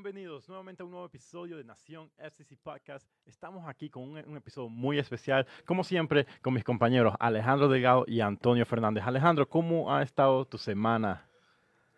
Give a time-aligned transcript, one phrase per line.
[0.00, 3.04] Bienvenidos nuevamente a un nuevo episodio de Nación FCC Podcast.
[3.26, 8.04] Estamos aquí con un, un, episodio muy especial, como siempre, con mis compañeros Alejandro Delgado
[8.06, 9.02] y Antonio Fernández.
[9.04, 11.28] Alejandro, ¿cómo ha estado tu semana?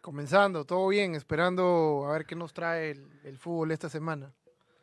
[0.01, 4.33] Comenzando, todo bien, esperando a ver qué nos trae el, el fútbol esta semana.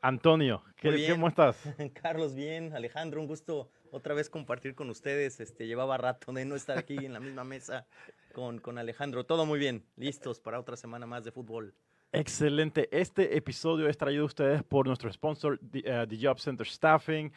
[0.04, 1.58] Antonio, ¿qué, ¿cómo estás?
[2.00, 2.76] Carlos, bien.
[2.76, 5.40] Alejandro, un gusto otra vez compartir con ustedes.
[5.40, 7.88] Este, llevaba rato de no estar aquí en la misma mesa
[8.36, 9.26] con, con Alejandro.
[9.26, 11.74] Todo muy bien, listos para otra semana más de fútbol.
[12.14, 12.88] Excelente.
[12.98, 17.34] Este episodio es traído a ustedes por nuestro sponsor, The, The Job Center Staffing,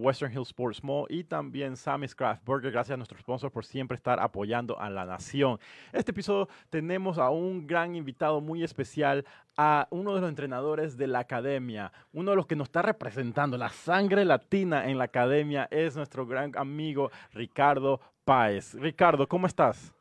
[0.00, 2.72] Western Hill Sports Mall y también Sammy's Craft Burger.
[2.72, 5.60] Gracias a nuestro sponsor por siempre estar apoyando a la nación.
[5.92, 9.24] Este episodio tenemos a un gran invitado muy especial,
[9.56, 13.56] a uno de los entrenadores de la academia, uno de los que nos está representando
[13.56, 18.74] la sangre latina en la academia es nuestro gran amigo Ricardo Páez.
[18.74, 19.94] Ricardo, ¿cómo estás?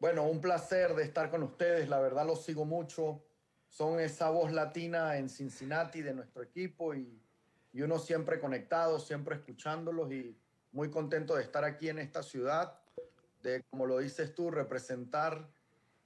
[0.00, 1.90] Bueno, un placer de estar con ustedes.
[1.90, 3.22] La verdad los sigo mucho.
[3.68, 7.22] Son esa voz latina en Cincinnati de nuestro equipo y,
[7.70, 10.34] y, uno siempre conectado, siempre escuchándolos y
[10.72, 12.80] muy contento de estar aquí en esta ciudad,
[13.42, 15.50] de, como lo dices tú, representar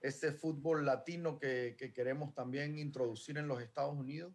[0.01, 4.35] ese fútbol latino que, que queremos también introducir en los Estados Unidos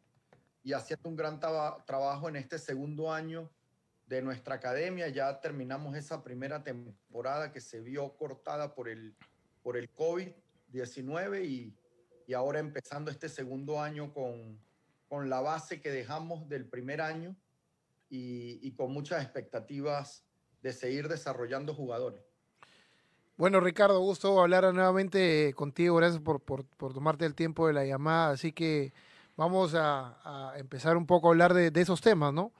[0.63, 3.51] y haciendo un gran trabajo en este segundo año
[4.07, 5.09] de nuestra academia.
[5.09, 9.17] Ya terminamos esa primera temporada que se vio cortada por el
[9.61, 11.75] por el COVID-19 y,
[12.27, 14.59] y, ahora empezando este segundo año con,
[15.07, 17.35] con, la base que dejamos del primer año
[18.09, 20.25] y, y, con muchas expectativas
[20.61, 22.21] de seguir desarrollando jugadores.
[23.37, 25.95] Bueno, Ricardo, gusto hablar nuevamente contigo.
[25.95, 28.31] Gracias por, por, por tomarte el tiempo de la llamada.
[28.31, 28.91] Así que
[29.37, 32.51] vamos a, a empezar un poco a hablar de, de esos temas, ¿no?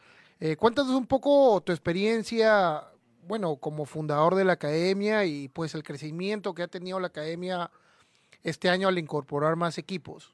[0.42, 2.82] Eh, cuéntanos un poco tu experiencia
[3.24, 7.72] bueno, como fundador de la academia y pues el crecimiento que ha tenido la academia
[8.44, 10.34] este año al incorporar más equipos?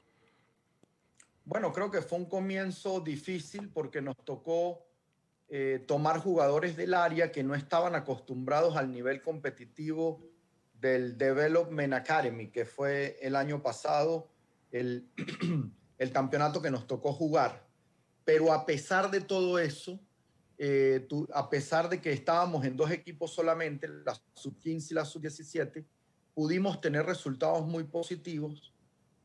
[1.44, 4.86] Bueno, creo que fue un comienzo difícil porque nos tocó
[5.48, 10.20] eh, tomar jugadores del área que no estaban acostumbrados al nivel competitivo
[10.74, 14.28] del Development Academy, que fue el año pasado
[14.72, 15.08] el,
[15.98, 17.64] el campeonato que nos tocó jugar.
[18.24, 20.00] Pero a pesar de todo eso,
[20.58, 25.04] eh, tú, a pesar de que estábamos en dos equipos solamente, la sub-15 y la
[25.04, 25.84] sub-17,
[26.34, 28.74] pudimos tener resultados muy positivos.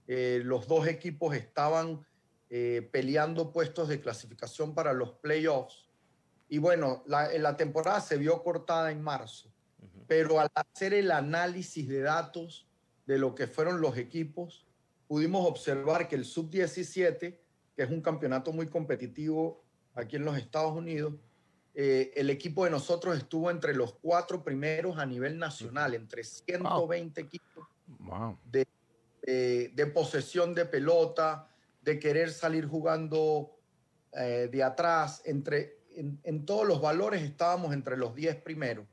[0.07, 2.05] Eh, los dos equipos estaban
[2.49, 5.89] eh, peleando puestos de clasificación para los playoffs.
[6.49, 9.49] Y bueno, la, la temporada se vio cortada en marzo,
[9.79, 10.05] uh -huh.
[10.07, 12.67] pero al hacer el análisis de datos
[13.05, 14.65] de lo que fueron los equipos,
[15.07, 17.39] pudimos observar que el sub-17,
[17.75, 19.60] que es un campeonato muy competitivo
[19.95, 21.13] aquí en los Estados Unidos,
[21.73, 27.21] eh, el equipo de nosotros estuvo entre los cuatro primeros a nivel nacional, entre 120
[27.21, 27.27] wow.
[27.27, 27.67] equipos
[27.99, 28.37] wow.
[28.45, 28.67] De,
[29.23, 31.47] eh, de, posesión de pelota,
[31.81, 33.57] de querer salir jugando
[34.11, 38.85] eh, de atrás, entre, en, en, todos los valores estábamos entre los 10 primeros,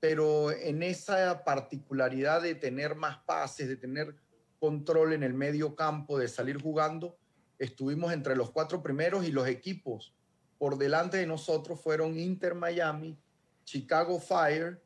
[0.00, 4.14] pero en esa particularidad de tener más pases, de tener
[4.58, 7.18] control en el medio campo, de salir jugando,
[7.58, 10.14] estuvimos entre los cuatro primeros y los equipos
[10.58, 13.18] por delante de nosotros fueron Inter Miami,
[13.64, 14.82] Chicago Fire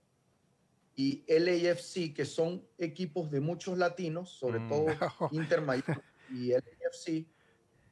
[0.94, 4.68] y LAFC, que son equipos de muchos latinos, sobre mm.
[4.68, 4.86] todo
[5.32, 7.26] Inter Miami y LAFC.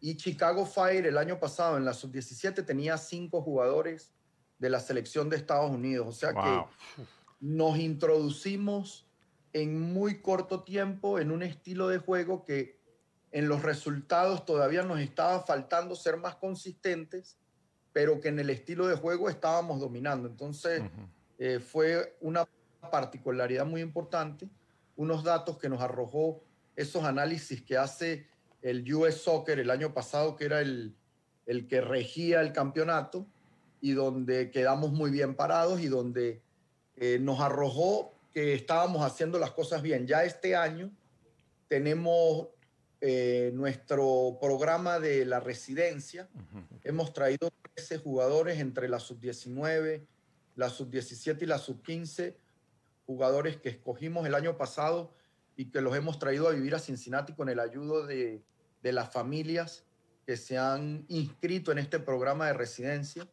[0.00, 4.12] Y Chicago Fire el año pasado en la sub-17 tenía cinco jugadores
[4.58, 6.06] de la selección de Estados Unidos.
[6.08, 6.42] O sea wow.
[6.42, 7.04] que
[7.40, 9.06] nos introducimos
[9.52, 12.78] en muy corto tiempo en un estilo de juego que
[13.32, 17.38] en los resultados todavía nos estaba faltando ser más consistentes
[17.96, 20.28] pero que en el estilo de juego estábamos dominando.
[20.28, 21.08] Entonces, uh -huh.
[21.38, 22.46] eh, fue una
[22.90, 24.50] particularidad muy importante,
[24.96, 26.42] unos datos que nos arrojó
[26.76, 28.26] esos análisis que hace
[28.60, 30.94] el US Soccer el año pasado, que era el,
[31.46, 33.26] el que regía el campeonato,
[33.80, 36.42] y donde quedamos muy bien parados y donde
[36.96, 40.06] eh, nos arrojó que estábamos haciendo las cosas bien.
[40.06, 40.90] Ya este año
[41.66, 42.48] tenemos
[43.00, 46.28] eh, nuestro programa de la residencia.
[46.34, 46.80] Uh -huh.
[46.84, 50.06] Hemos traído 13 jugadores entre la sub-19,
[50.56, 52.34] la sub-17 y la sub-15,
[53.06, 55.12] jugadores que escogimos el año pasado
[55.56, 58.42] y que los hemos traído a vivir a Cincinnati con el ayudo de,
[58.82, 59.84] de las familias
[60.26, 63.28] que se han inscrito en este programa de residencia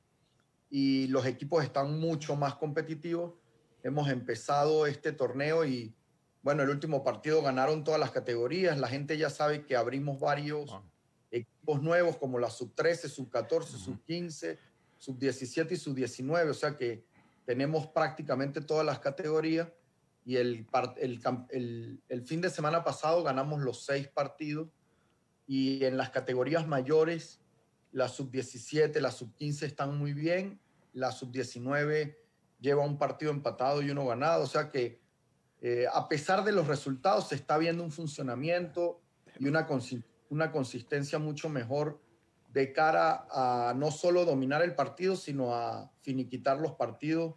[0.69, 3.33] y los equipos están mucho más competitivos.
[3.83, 5.93] Hemos empezado este torneo y
[6.43, 8.77] bueno, el último partido ganaron todas las categorías.
[8.77, 10.83] La gente ya sabe que abrimos varios wow.
[11.31, 13.77] equipos nuevos como la sub-13, sub-14, uh -huh.
[13.77, 14.57] sub-15,
[14.97, 16.49] sub-17 y sub-19.
[16.49, 17.05] O sea que
[17.45, 19.69] tenemos prácticamente todas las categorías.
[20.25, 20.67] Y el,
[20.97, 24.69] el, el, el, fin de semana pasado ganamos los seis partidos
[25.45, 27.41] y en las categorías mayores,
[27.91, 30.61] la sub-17, la sub-15 están muy bien,
[30.93, 32.15] la sub-19
[32.61, 35.02] lleva un partido empatado y uno ganado, o sea que
[35.65, 38.99] eh, a pesar de los resultados se está viendo un funcionamiento
[39.39, 39.65] y una,
[40.29, 42.01] una consistencia mucho mejor
[42.49, 47.35] de cara a no solo dominar el partido, sino a finiquitar los partidos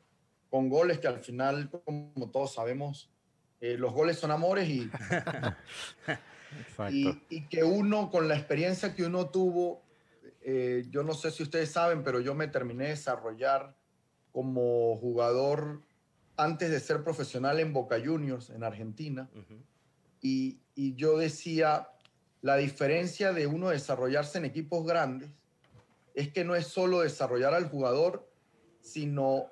[0.51, 3.13] con goles que al final, como todos sabemos,
[3.61, 4.91] eh, los goles son amores y,
[7.31, 9.85] y, que uno, con la experiencia que uno tuvo,
[10.43, 13.77] eh, yo no sé si ustedes saben, pero yo me terminé de desarrollar
[14.33, 15.83] como jugador
[16.37, 19.29] antes de ser profesional en Boca Juniors, en Argentina.
[20.21, 21.89] y, y yo decía,
[22.43, 25.31] la diferencia de uno desarrollarse en equipos grandes
[26.15, 28.31] es que no es solo desarrollar al jugador,
[28.81, 29.51] sino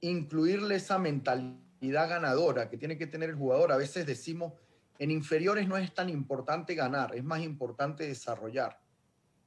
[0.00, 3.72] incluirle esa mentalidad ganadora que tiene que tener el jugador.
[3.72, 4.54] A veces decimos,
[4.98, 8.80] en inferiores no es tan importante ganar, es más importante desarrollar.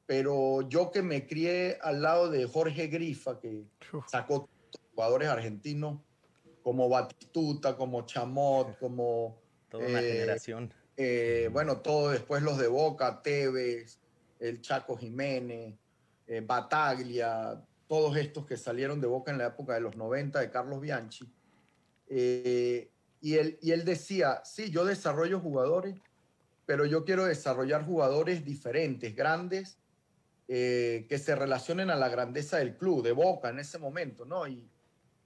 [0.05, 3.65] Pero yo que me crié al lado de Jorge Grifa, que
[4.07, 4.49] sacó
[4.95, 5.99] jugadores argentinos
[6.67, 9.41] como Batistuta, como Chamot, como...
[9.69, 10.73] Toda una eh, generación.
[10.97, 14.01] Eh, bueno, todo después los de Boca, Tevez,
[14.37, 15.75] el Chaco Jiménez,
[16.27, 20.51] eh, Bataglia, todos estos que salieron de Boca en la época de los 90 de
[20.51, 21.33] Carlos Bianchi.
[22.09, 22.91] Eh,
[23.21, 25.95] y, él, y él decía, sí, yo desarrollo jugadores,
[26.65, 29.77] pero yo quiero desarrollar jugadores diferentes, grandes,
[30.49, 34.45] eh, que se relacionen a la grandeza del club, de Boca en ese momento, ¿no?
[34.45, 34.69] Y,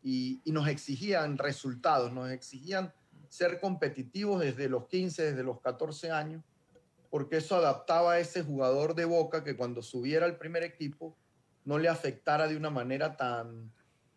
[0.04, 2.94] y, y nos exigían resultados, nos exigían
[3.30, 6.44] ser competitivos desde los 15, desde los 14 años,
[7.10, 11.16] porque eso adaptaba a ese jugador de Boca que cuando subiera al primer equipo
[11.66, 13.72] no le afectara de una manera tan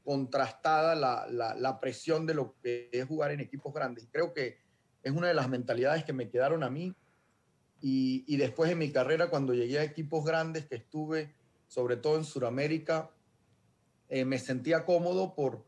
[0.05, 4.07] contrastada la, presión de lo que es jugar en equipos grandes.
[4.11, 4.59] Creo que
[5.03, 6.95] es una de las mentalidades que me quedaron a mí
[7.81, 11.35] y, después en mi carrera cuando llegué a equipos grandes que estuve,
[11.69, 13.11] sobre todo en Sudamérica,
[14.09, 15.65] eh, me sentía cómodo por,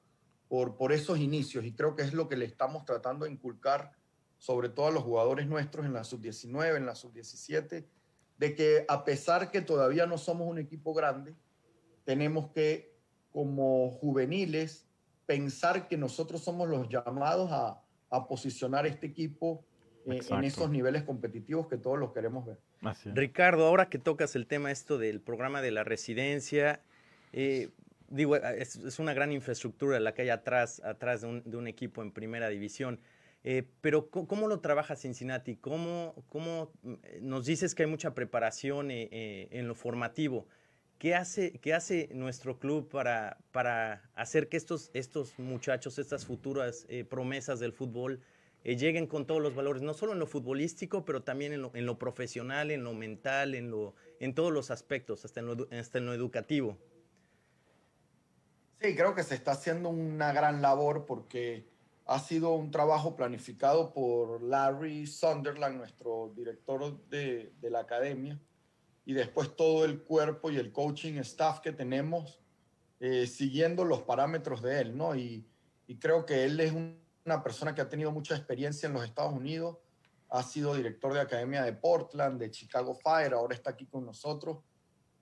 [0.48, 3.92] por, por esos inicios y creo que es lo que le estamos tratando de inculcar
[4.38, 7.84] sobre todo a los jugadores nuestros en la sub-19, en la sub-17,
[8.38, 11.34] de que a pesar que todavía no somos un equipo grande,
[12.04, 12.94] tenemos que,
[13.32, 14.86] como juveniles,
[15.24, 17.82] pensar que nosotros somos los llamados a,
[18.28, 19.62] posicionar este equipo
[20.06, 22.58] eh, en esos niveles competitivos que todos los queremos ver.
[23.14, 26.80] Ricardo, ahora que tocas el tema esto del programa de la residencia,
[27.34, 27.68] eh,
[28.08, 32.48] digo, es, una gran infraestructura la que hay atrás, atrás de un, equipo en primera
[32.48, 33.00] división.
[33.44, 35.56] Eh, pero ¿cómo, lo trabaja Cincinnati?
[35.56, 36.72] ¿Cómo, ¿Cómo,
[37.20, 40.48] nos dices que hay mucha preparación en lo formativo?
[40.98, 46.86] ¿Qué hace, qué hace nuestro club para, para hacer que estos, estos muchachos, estas futuras
[46.88, 48.22] eh, promesas del fútbol,
[48.64, 51.70] eh, lleguen con todos los valores, no solo en lo futbolístico, pero también en lo,
[51.74, 55.68] en lo profesional, en lo mental, en, lo, en todos los aspectos, hasta en, lo,
[55.70, 56.78] hasta en lo educativo?
[58.80, 61.68] Sí, creo que se está haciendo una gran labor porque
[62.04, 68.38] ha sido un trabajo planificado por Larry Sunderland, nuestro director de, de la academia
[69.04, 72.40] y después todo el cuerpo y el coaching staff que tenemos
[72.98, 75.14] eh, siguiendo los parámetros de él, ¿no?
[75.14, 75.46] Y,
[76.00, 79.78] creo que él es una persona que ha tenido mucha experiencia en los Estados Unidos,
[80.28, 84.58] ha sido director de academia de Portland, de Chicago Fire, ahora está aquí con nosotros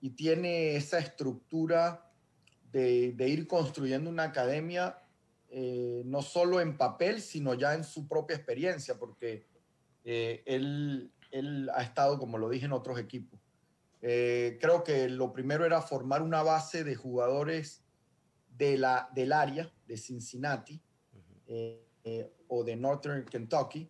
[0.01, 2.04] y tiene esa estructura
[2.79, 4.99] de, ir construyendo una academia
[5.49, 9.45] eh, no solo en papel, sino ya en su propia experiencia, porque
[10.03, 13.39] eh, él, él ha estado, como lo dije, en otros equipos.
[14.01, 17.81] Eh, creo que lo primero era formar una base de jugadores
[18.57, 20.81] de la, del área de Cincinnati
[22.47, 23.89] o de Northern Kentucky,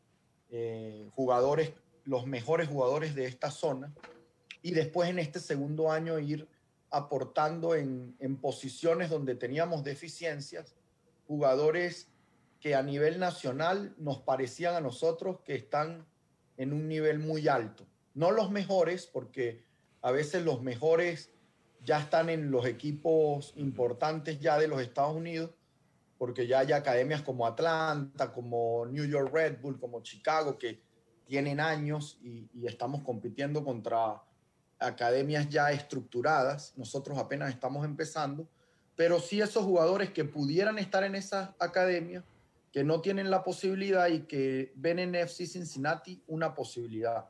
[1.16, 1.74] jugadores,
[2.04, 3.94] los mejores jugadores de esta zona,
[4.62, 6.48] y después en este segundo año ir
[6.96, 10.76] aportando en, en posiciones donde teníamos deficiencias,
[11.28, 12.10] jugadores
[12.60, 16.06] que a nivel nacional nos parecían a nosotros que están
[16.58, 17.86] en un nivel muy alto.
[18.14, 19.66] No los mejores, porque
[20.02, 21.32] a veces los mejores
[21.84, 25.52] ya están en los equipos importantes ya de los Estados Unidos,
[26.18, 30.82] porque ya hay academias como Atlanta, como New York Red Bull, como Chicago, que
[31.26, 34.22] tienen años y, estamos compitiendo contra
[34.80, 36.74] academias ya estructuradas.
[36.78, 38.48] Nosotros apenas estamos empezando,
[38.96, 42.24] pero sí esos jugadores que pudieran estar en esas academias,
[42.72, 47.30] que no tienen la posibilidad y que ven en FC Cincinnati una posibilidad.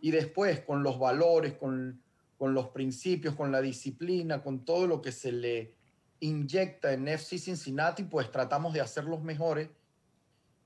[0.00, 2.00] Y después, con los valores, con
[2.44, 5.74] con los principios, con la disciplina, con todo lo que se le
[6.20, 9.70] inyecta en FC Cincinnati, pues tratamos de hacer los mejores.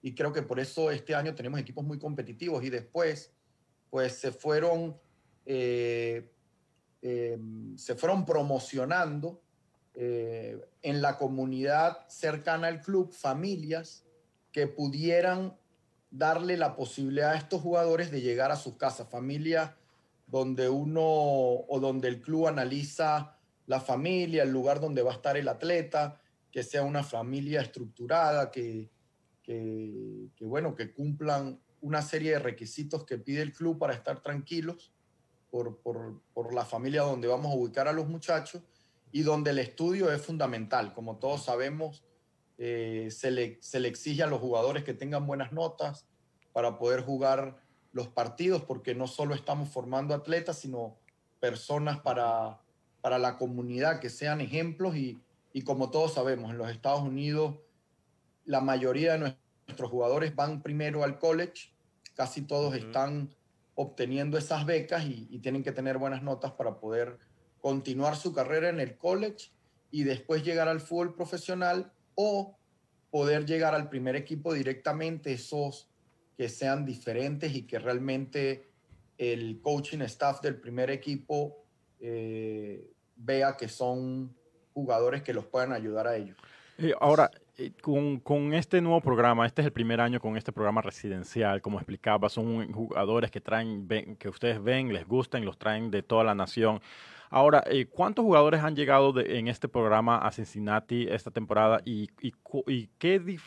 [0.03, 2.65] Y creo que por eso este año tenemos equipos muy competitivos.
[2.65, 3.33] Y después,
[3.91, 4.97] pues se fueron
[5.51, 6.31] eh,
[7.01, 9.41] em, se fueron promocionando
[9.95, 14.05] eh, en la comunidad cercana al club, familias
[14.53, 15.57] que pudieran
[16.11, 19.71] darle la posibilidad a estos jugadores de llegar a sus casas, familias
[20.27, 25.39] donde uno o donde el club analiza la familia, el lugar donde va a estar
[25.39, 26.21] el atleta,
[26.53, 28.91] que sea una familia estructurada, que,
[29.43, 34.93] que, bueno, que cumplan una serie de requisitos que pide el club para estar tranquilos
[35.51, 38.63] por, por, por, la familia donde vamos a ubicar a los muchachos
[39.13, 40.93] y donde el estudio es fundamental.
[40.93, 42.05] Como todos sabemos,
[42.59, 46.07] eh, se, le, se le exige a los jugadores que tengan buenas notas
[46.53, 47.57] para poder jugar
[47.93, 50.97] los partidos, porque no solo estamos formando atletas, sino
[51.41, 52.61] personas para,
[53.01, 54.97] para la comunidad que sean ejemplos.
[54.97, 55.21] Y,
[55.53, 57.55] y como todos sabemos, en los Estados Unidos
[58.49, 61.71] la mayoría de nuestros jugadores van primero al college,
[62.15, 63.35] casi todos están
[63.81, 67.17] obteniendo esas becas y, tienen que tener buenas notas para poder
[67.61, 69.53] continuar su carrera en el college
[69.93, 72.59] y después llegar al fútbol profesional o
[73.13, 75.89] poder llegar al primer equipo directamente, esos
[76.37, 78.69] que sean diferentes y que realmente
[79.17, 81.65] el coaching staff del primer equipo
[82.01, 84.35] eh, vea que son
[84.75, 86.37] jugadores que los puedan ayudar a ellos.
[86.79, 87.31] Eh, ahora,
[87.83, 91.79] con, con, este nuevo programa, este es el primer año con este programa residencial, como
[91.79, 93.89] explicaba, son jugadores que traen,
[94.19, 96.81] que ustedes ven, les gustan, los traen de toda la nación.
[97.31, 102.09] Ahora, eh, ¿cuántos jugadores han llegado en este programa a Cincinnati esta temporada y,
[102.99, 103.39] qué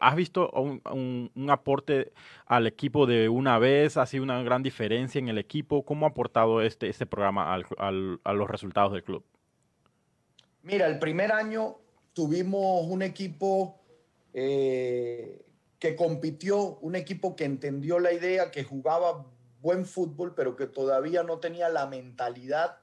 [0.00, 2.12] has visto un, aporte
[2.46, 3.96] al equipo de una vez?
[3.96, 5.84] ¿Ha sido una gran diferencia en el equipo?
[5.84, 9.24] ¿Cómo ha aportado este, este programa al, a los resultados del club?
[10.62, 11.76] Mira, el primer año
[12.12, 13.80] tuvimos un equipo
[14.32, 15.44] eh,
[15.78, 19.26] que compitió, un equipo que entendió la idea, que jugaba
[19.60, 22.78] buen fútbol, pero que todavía no tenía la mentalidad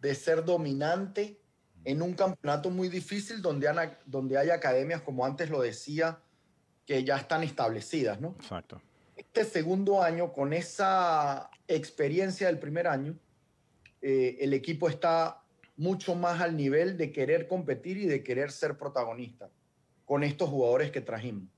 [0.00, 1.40] de ser dominante
[1.84, 3.68] en un campeonato muy difícil donde,
[4.06, 6.20] donde hay academias, como antes lo decía,
[6.86, 8.34] que ya están establecidas, ¿no?
[8.40, 8.80] Exacto.
[9.16, 13.18] Este segundo año, con esa experiencia del primer año,
[14.00, 15.41] eh, el equipo está
[15.76, 19.50] mucho más al nivel de querer competir y de querer ser protagonista
[20.04, 21.48] con estos jugadores que trajimos.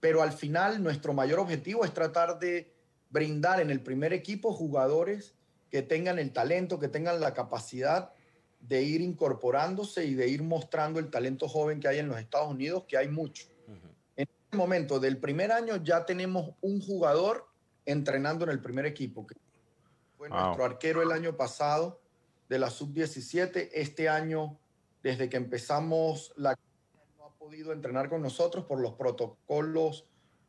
[0.00, 2.74] Pero al final nuestro mayor objetivo es tratar de
[3.10, 5.34] brindar en el primer equipo jugadores
[5.70, 8.12] que tengan el talento, que tengan la capacidad
[8.60, 12.50] de ir incorporándose y de ir mostrando el talento joven que hay en los Estados
[12.50, 13.46] Unidos, que hay mucho.
[14.16, 17.46] En este momento del primer año ya tenemos un jugador
[17.84, 19.34] entrenando en el primer equipo, que
[20.16, 22.00] fue nuestro arquero el año pasado,
[22.48, 23.70] de la sub-17.
[23.72, 24.58] Este año,
[25.02, 26.56] desde que empezamos la
[27.18, 30.06] no ha podido entrenar con nosotros por los protocolos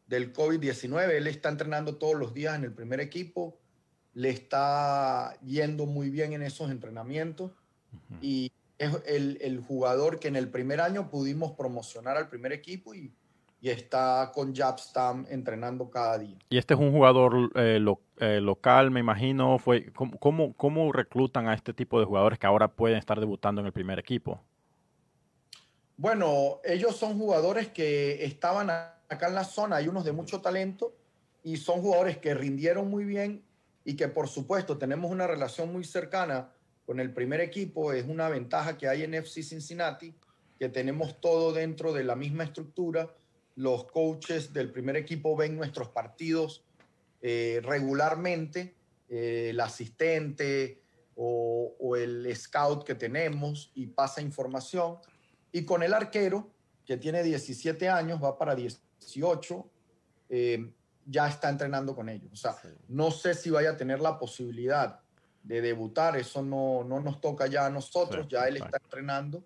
[0.07, 1.11] del COVID-19.
[1.11, 3.57] Él está entrenando todos los días en el primer equipo,
[4.13, 7.51] le está yendo muy bien en esos entrenamientos
[8.21, 12.93] y es el, el, jugador que en el primer año pudimos promocionar al primer equipo
[12.93, 13.13] y
[13.65, 16.37] y está con Jabstam entrenando cada día.
[16.51, 17.83] Y este es un jugador eh,
[18.17, 19.57] eh, local, me imagino.
[19.57, 23.65] Fue, ¿cómo, ¿Cómo reclutan a este tipo de jugadores que ahora pueden estar debutando en
[23.65, 24.39] el primer equipo?
[25.97, 30.93] Bueno, ellos son jugadores que estaban acá en la zona, hay unos de mucho talento
[31.43, 33.43] y son jugadores que rindieron muy bien
[33.83, 36.51] y que por supuesto tenemos una relación muy cercana
[36.85, 37.93] con el primer equipo.
[37.93, 40.13] Es una ventaja que hay en FC Cincinnati,
[40.59, 43.09] que tenemos todo dentro de la misma estructura
[43.55, 46.63] los coaches del primer equipo ven nuestros partidos
[47.21, 48.75] eh, regularmente,
[49.09, 50.81] eh, el asistente
[51.15, 54.97] o, el scout que tenemos y pasa información.
[55.51, 56.51] Y con el arquero,
[56.85, 59.69] que tiene 17 años, va para 18,
[60.29, 60.71] eh,
[61.05, 62.31] ya está entrenando con ellos.
[62.33, 62.55] O sea,
[62.89, 64.99] no sé si vaya a tener la posibilidad
[65.41, 69.43] de debutar, eso no, no nos toca ya a nosotros, ya él está entrenando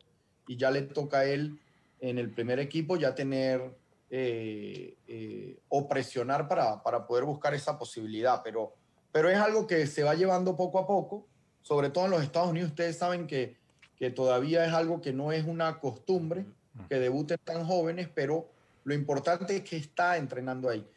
[0.48, 1.60] y ya le toca a él
[2.00, 3.79] en el primer equipo ya tener
[4.12, 8.74] eh, eh, o presionar para, para, poder buscar esa posibilidad, pero,
[9.12, 11.28] pero es algo que se va llevando poco a poco,
[11.62, 12.72] sobre todo en los Estados Unidos.
[12.72, 13.58] Ustedes saben que,
[13.98, 16.46] que todavía es algo que no es una costumbre
[16.88, 18.50] que debuten tan jóvenes, pero
[18.84, 20.88] lo importante es que está entrenando ahí.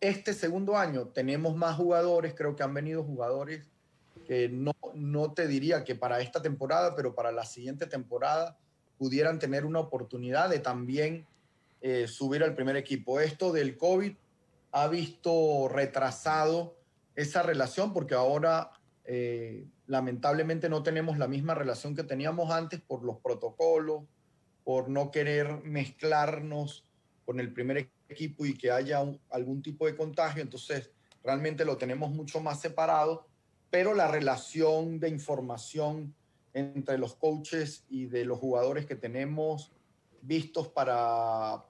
[0.00, 3.68] Este segundo año tenemos más jugadores, creo que han venido jugadores
[4.26, 8.56] que no, no te diría que para esta temporada, pero para la siguiente temporada
[8.98, 11.26] pudieran tener una oportunidad de también
[11.82, 13.18] eh, subir al primer equipo.
[13.18, 14.12] Esto del COVID
[14.70, 16.76] ha visto retrasado
[17.16, 18.70] esa relación porque ahora
[19.04, 24.04] eh, lamentablemente no tenemos la misma relación que teníamos antes por los protocolos,
[24.62, 26.86] por no querer mezclarnos
[27.24, 30.40] con el primer equipo y que haya algún tipo de contagio.
[30.40, 30.92] Entonces,
[31.24, 33.26] realmente lo tenemos mucho más separado,
[33.70, 36.14] pero la relación de información
[36.54, 39.72] entre los coaches y de los jugadores que tenemos
[40.20, 41.64] vistos para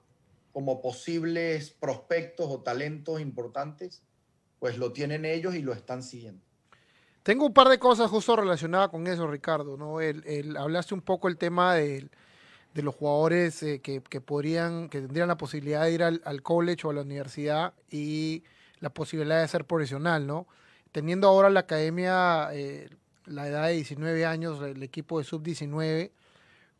[0.53, 4.03] como posibles prospectos o talentos importantes,
[4.59, 6.45] pues lo tienen ellos y lo están siguiendo.
[7.23, 9.75] Tengo un par de cosas justo relacionadas con eso, Ricardo.
[9.77, 9.99] ¿no?
[9.99, 12.07] El, hablaste un poco el tema de,
[12.75, 16.93] los jugadores eh, que, podrían, que tendrían la posibilidad de ir al, college o a
[16.93, 18.43] la universidad y
[18.79, 20.47] la posibilidad de ser profesional, ¿no?
[20.91, 22.89] Teniendo ahora la academia, eh,
[23.25, 26.11] la edad de 19 años, el equipo de sub-19,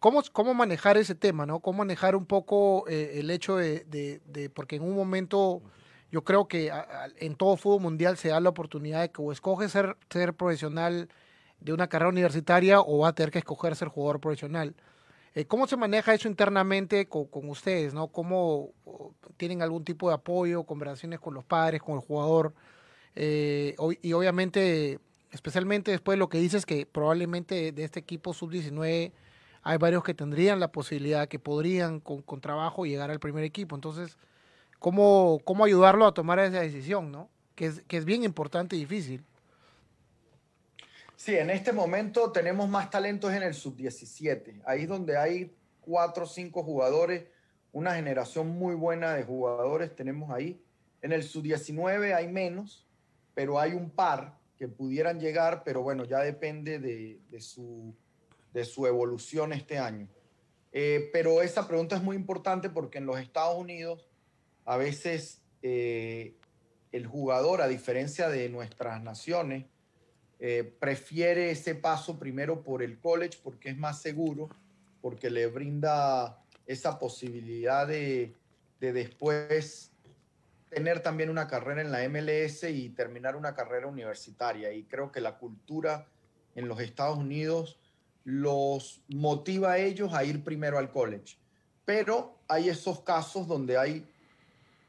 [0.04, 1.62] ¿cómo, ¿cómo, manejar ese tema, ¿no?
[1.62, 5.62] ¿Cómo manejar un poco eh, el hecho de, porque en un momento
[6.12, 6.70] yo creo que
[7.20, 11.08] en todo fútbol mundial se da la oportunidad de que o escoge ser, ser profesional
[11.62, 14.76] de una carrera universitaria o va a tener que escoger ser jugador profesional.
[15.36, 17.94] Eh, ¿Cómo se maneja eso internamente con, ustedes?
[17.94, 18.10] ¿no?
[18.10, 18.74] ¿Cómo
[19.38, 22.54] tienen algún tipo de apoyo, conversaciones con los padres, con el jugador?
[23.16, 25.00] Eh, y obviamente,
[25.32, 29.14] especialmente después de lo que dices, que probablemente de este equipo sub-19
[29.64, 33.76] hay varios que tendrían la posibilidad, que podrían con, trabajo llegar al primer equipo.
[33.76, 34.18] Entonces,
[34.80, 37.30] cómo, cómo ayudarlo a tomar esa decisión, ¿no?
[37.56, 39.24] Que es, que es bien importante y difícil.
[41.16, 44.62] Sí, en este momento tenemos más talentos en el sub-17.
[44.66, 47.26] Ahí es donde hay cuatro o cinco jugadores,
[47.72, 50.62] una generación muy buena de jugadores tenemos ahí.
[51.02, 52.86] En el sub-19 hay menos,
[53.34, 57.96] pero hay un par que pudieran llegar, pero bueno, ya depende de, de, su,
[58.54, 60.08] de su, evolución este año.
[60.72, 64.08] Eh, pero esa pregunta es muy importante porque en los Estados Unidos
[64.66, 66.36] a veces eh,
[66.92, 69.66] el jugador, a diferencia de nuestras naciones,
[70.40, 74.50] eh, prefiere ese paso primero por el college porque es más seguro,
[75.02, 78.34] porque le brinda esa posibilidad de,
[78.80, 79.92] de después
[80.70, 84.74] tener también una carrera en la MLS y terminar una carrera universitaria.
[84.74, 86.08] Y creo que la cultura
[86.56, 87.80] en los Estados Unidos
[88.24, 91.38] los motiva a ellos a ir primero al college.
[91.86, 94.06] Pero hay esos casos donde hay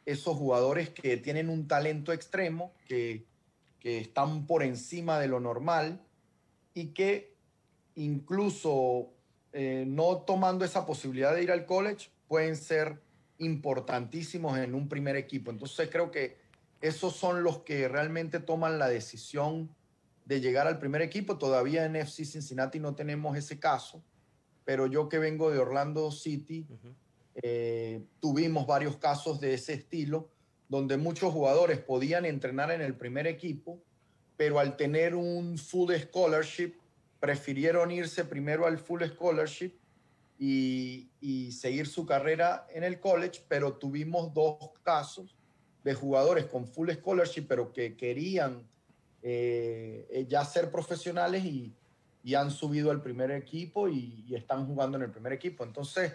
[0.07, 3.27] esos jugadores que tienen un talento extremo, que,
[3.83, 6.01] están por encima de lo normal
[6.73, 7.35] y que
[7.97, 9.11] incluso
[9.53, 13.03] eh, no tomando esa posibilidad de ir al college pueden ser
[13.37, 15.51] importantísimos en un primer equipo.
[15.51, 16.39] Entonces creo que
[16.81, 19.69] esos son los que realmente toman la decisión
[20.25, 21.39] de llegar al primer equipo.
[21.39, 24.03] Todavía en FC Cincinnati no tenemos ese caso,
[24.65, 26.67] pero yo que vengo de Orlando City,
[27.37, 30.31] eh, tuvimos varios casos de ese estilo,
[30.69, 33.83] donde muchos jugadores podían entrenar en el primer equipo,
[34.37, 36.75] pero al tener un full scholarship,
[37.21, 39.73] prefirieron irse primero al full scholarship
[40.39, 41.09] y,
[41.53, 45.37] seguir su carrera en el college, pero tuvimos dos casos
[45.85, 48.67] de jugadores con full scholarship, pero que querían
[49.25, 51.75] eh, ya ser profesionales y,
[52.35, 55.65] han subido al primer equipo y, y, están jugando en el primer equipo.
[55.65, 56.13] Entonces,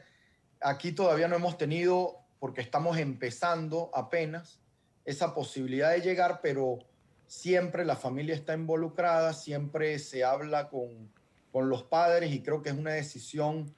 [0.61, 4.59] Aquí todavía no hemos tenido, porque estamos empezando apenas,
[5.05, 6.79] esa posibilidad de llegar, pero
[7.27, 11.17] siempre la familia está involucrada, siempre se habla con,
[11.51, 13.73] los padres y creo que es una decisión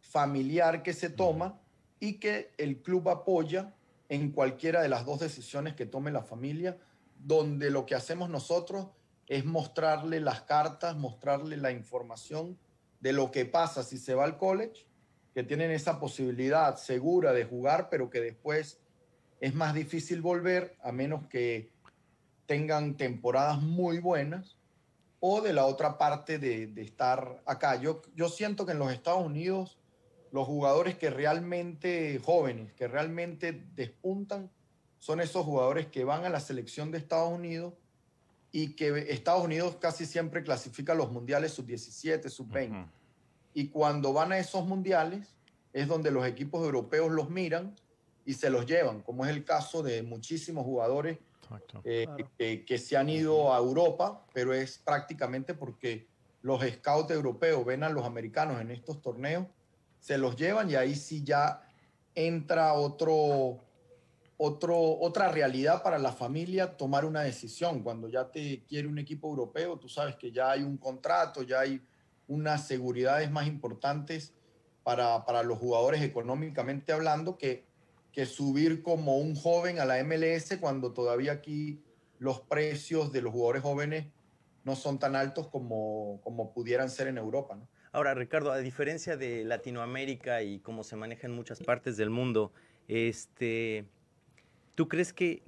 [0.00, 1.60] familiar que se toma
[2.00, 3.74] y que el club apoya
[4.08, 6.78] en cualquiera de las dos decisiones que tome la familia,
[7.24, 8.88] donde lo que hacemos nosotros
[9.26, 12.58] es mostrarle las cartas, mostrarle la información
[13.00, 14.86] de lo que pasa si se va al college
[15.34, 18.78] que tienen esa posibilidad segura de jugar, pero que después
[19.40, 21.72] es más difícil volver a menos que
[22.46, 24.58] tengan temporadas muy buenas
[25.20, 27.76] o de la otra parte de, estar acá.
[27.76, 29.78] Yo, yo siento que en los Estados Unidos
[30.32, 34.50] los jugadores que realmente jóvenes, que realmente despuntan,
[35.02, 37.74] son esos jugadores que van a la selección de Estados Unidos
[38.52, 42.86] y que Estados Unidos casi siempre clasifica los mundiales sub-17, sub-20
[43.52, 45.34] y cuando van a esos mundiales
[45.72, 47.74] es donde los equipos europeos los miran
[48.24, 51.18] y se los llevan, como es el caso de muchísimos jugadores
[51.82, 52.06] eh,
[52.64, 56.06] que, se han ido a Europa, pero es prácticamente porque
[56.42, 59.48] los scouts europeos ven a los americanos en estos torneos,
[59.98, 61.60] se los llevan y ahí sí ya
[62.14, 63.58] entra otro,
[64.36, 67.82] otro, otra realidad para la familia tomar una decisión.
[67.82, 71.60] Cuando ya te quiere un equipo europeo, tú sabes que ya hay un contrato, ya
[71.60, 71.80] hay
[72.28, 74.32] unas seguridades más importantes
[74.82, 77.64] para, para los jugadores económicamente hablando que,
[78.12, 81.82] que subir como un joven a la MLS cuando todavía aquí
[82.18, 84.06] los precios de los jugadores jóvenes
[84.64, 87.56] no son tan altos como, como pudieran ser en Europa.
[87.56, 87.68] ¿no?
[87.90, 92.52] Ahora, Ricardo, a diferencia de Latinoamérica y cómo se maneja en muchas partes del mundo,
[92.88, 93.86] este,
[94.82, 95.44] ¿Tú crees que,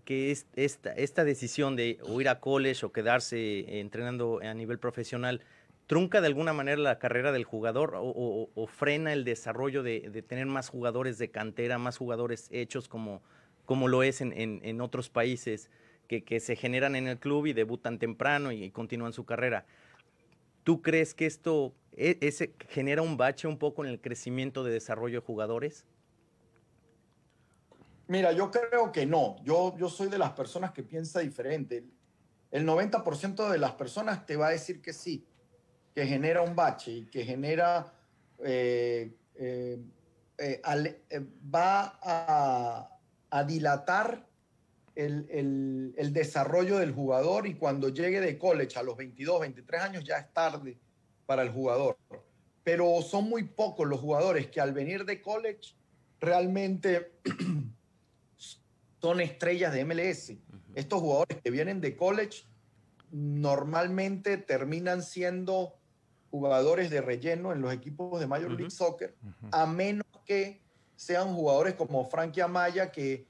[0.54, 5.40] esta, esta decisión de ir a college o quedarse entrenando a nivel profesional
[5.88, 10.68] trunca de alguna manera la carrera del jugador o, frena el desarrollo de, tener más
[10.68, 13.22] jugadores de cantera, más jugadores hechos como,
[13.64, 15.68] como lo es en, otros países
[16.06, 19.66] que, se generan en el club y debutan temprano y, continúan su carrera?
[20.62, 24.70] ¿Tú crees que esto e, ese, genera un bache un poco en el crecimiento de
[24.70, 25.86] desarrollo de jugadores?
[28.06, 29.36] Mira, yo creo que no.
[29.44, 31.84] Yo, yo soy de las personas que piensa diferente.
[32.50, 35.26] El 90% de las personas te va a decir que sí
[35.94, 37.94] que genera un bache y que genera,
[38.44, 39.80] eh, eh,
[40.38, 40.60] eh,
[41.54, 42.90] va a,
[43.46, 44.24] dilatar
[44.94, 50.04] el, el, desarrollo del jugador y cuando llegue de college a los 22, 23 años
[50.04, 50.78] ya es tarde
[51.26, 51.96] para el jugador.
[52.62, 55.74] Pero son muy pocos los jugadores que al venir de college
[56.20, 57.12] realmente
[59.04, 60.32] son estrellas de MLS.
[60.74, 62.46] Estos jugadores que vienen de college
[63.10, 65.74] normalmente terminan siendo
[66.30, 69.14] jugadores de relleno en los equipos de Major League Soccer,
[69.52, 70.62] a menos que
[70.96, 73.26] sean jugadores como Frankie Amaya que,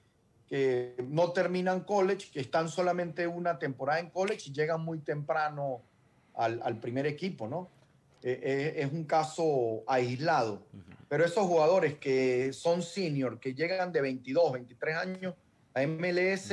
[0.46, 5.82] que no terminan college, que están solamente una temporada en college y llegan muy temprano
[6.34, 7.68] al, primer equipo, ¿no?
[8.22, 10.62] Eh, eh, es un caso aislado.
[11.08, 15.34] Pero esos jugadores que son senior, que llegan de 22, 23 años
[15.74, 16.52] a MLS,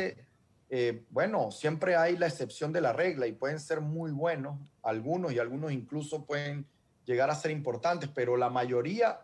[0.70, 5.34] eh, bueno, siempre hay la excepción de la regla y pueden ser muy buenos algunos
[5.34, 6.66] y algunos incluso pueden
[7.06, 9.20] llegar a ser importantes, pero la mayoría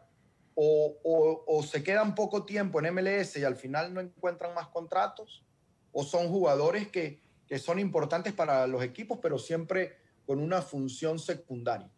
[0.60, 5.44] o, se quedan poco tiempo en MLS y al final no encuentran más contratos,
[5.92, 7.22] o son jugadores que,
[7.60, 11.90] son importantes para los equipos, pero siempre con una función secundaria.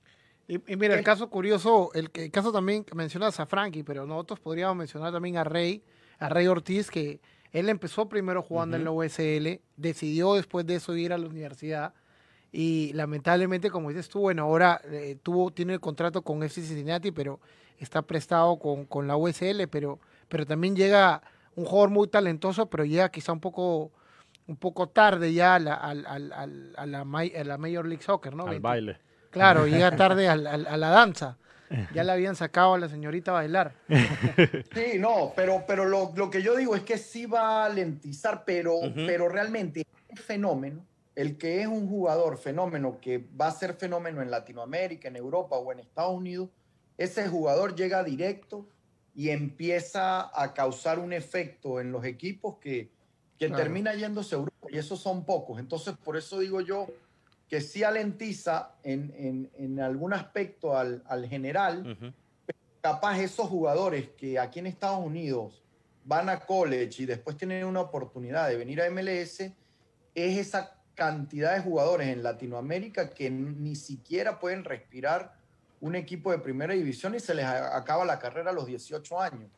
[0.48, 4.40] Y, mira, el caso curioso, el, el, caso también que mencionas a Frankie, pero nosotros
[4.40, 5.84] podríamos mencionar también a Rey,
[6.18, 10.96] a Rey Ortiz, que él empezó primero jugando en la USL, decidió después de eso
[10.96, 11.94] ir a la universidad
[12.52, 17.12] y lamentablemente, como dices tú, bueno, ahora eh, tuvo, tiene el contrato con FC Cincinnati,
[17.12, 17.40] pero
[17.78, 21.22] está prestado con, con, la USL, pero, pero también llega
[21.56, 23.92] un jugador muy talentoso, pero llega quizá un poco
[24.48, 28.48] un poco tarde ya a la, a, a, la, Major League Soccer, ¿no?
[28.48, 28.98] Al baile.
[29.30, 31.38] Claro, llega tarde a, la danza.
[31.94, 33.74] Ya le habían sacado a la señorita a bailar.
[34.74, 38.44] Sí, no, pero, pero lo, lo, que yo digo es que sí va a lentizar,
[38.46, 40.86] pero, pero realmente es fenómeno.
[41.16, 45.58] El que es un jugador fenómeno que va a ser fenómeno en Latinoamérica, en Europa
[45.58, 46.50] o en Estados Unidos,
[46.98, 48.68] ese jugador llega directo
[49.16, 52.90] y empieza a causar un efecto en los equipos que,
[53.38, 54.68] que termina yéndose a Europa.
[54.70, 55.60] Y esos son pocos.
[55.60, 56.88] Entonces, por eso digo yo
[57.50, 62.14] que sí alentiza en, en, en algún aspecto al, al general,
[62.82, 65.64] capaz esos jugadores que aquí en Estados Unidos
[66.06, 69.54] van a college y después tienen una oportunidad de venir a MLS, es
[70.16, 75.34] esa cantidad de jugadores en Latinoamérica que ni siquiera pueden respirar
[75.82, 79.50] un equipo de primera división y se les acaba la carrera a los 18 años.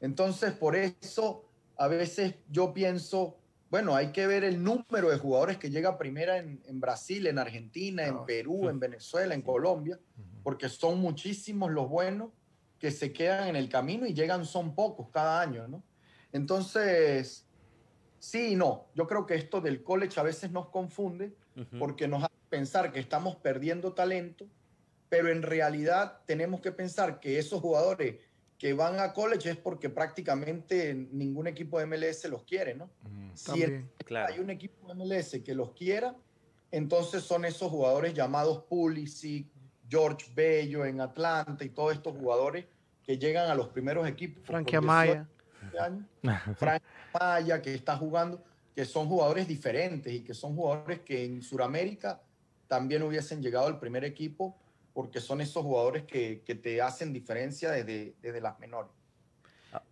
[0.00, 1.44] Entonces, por eso
[1.76, 3.36] a veces yo pienso,
[3.70, 8.06] bueno, hay que ver el número de jugadores que llega primera en, Brasil, en Argentina,
[8.06, 9.98] en Perú, en Venezuela, en Colombia,
[10.44, 12.30] porque son muchísimos los buenos
[12.78, 15.82] que se quedan en el camino y llegan son pocos cada año, ¿no?
[16.32, 17.46] Entonces,
[18.18, 18.86] sí y no.
[18.94, 21.34] Yo creo que esto del college a veces nos confunde
[21.78, 24.46] porque nos hace pensar que estamos perdiendo talento,
[25.08, 28.16] pero en realidad tenemos que pensar que esos jugadores
[28.58, 32.90] que van a college es porque prácticamente ningún equipo de MLS los quiere, ¿no?
[33.34, 36.14] si hay un equipo de MLS que los quiera,
[36.70, 39.46] entonces son esos jugadores llamados Pulisic,
[39.88, 42.64] George Bello en Atlanta y todos estos jugadores
[43.04, 44.42] que llegan a los primeros equipos.
[44.44, 45.28] Frankie Amaya.
[46.56, 48.42] Frankie Amaya que está jugando,
[48.74, 52.20] que son jugadores diferentes y que son jugadores que en Sudamérica
[52.66, 54.56] también hubiesen llegado al primer equipo
[54.96, 58.90] porque son esos jugadores que, que te hacen diferencia desde, desde las menores.
[59.70, 59.82] Ah.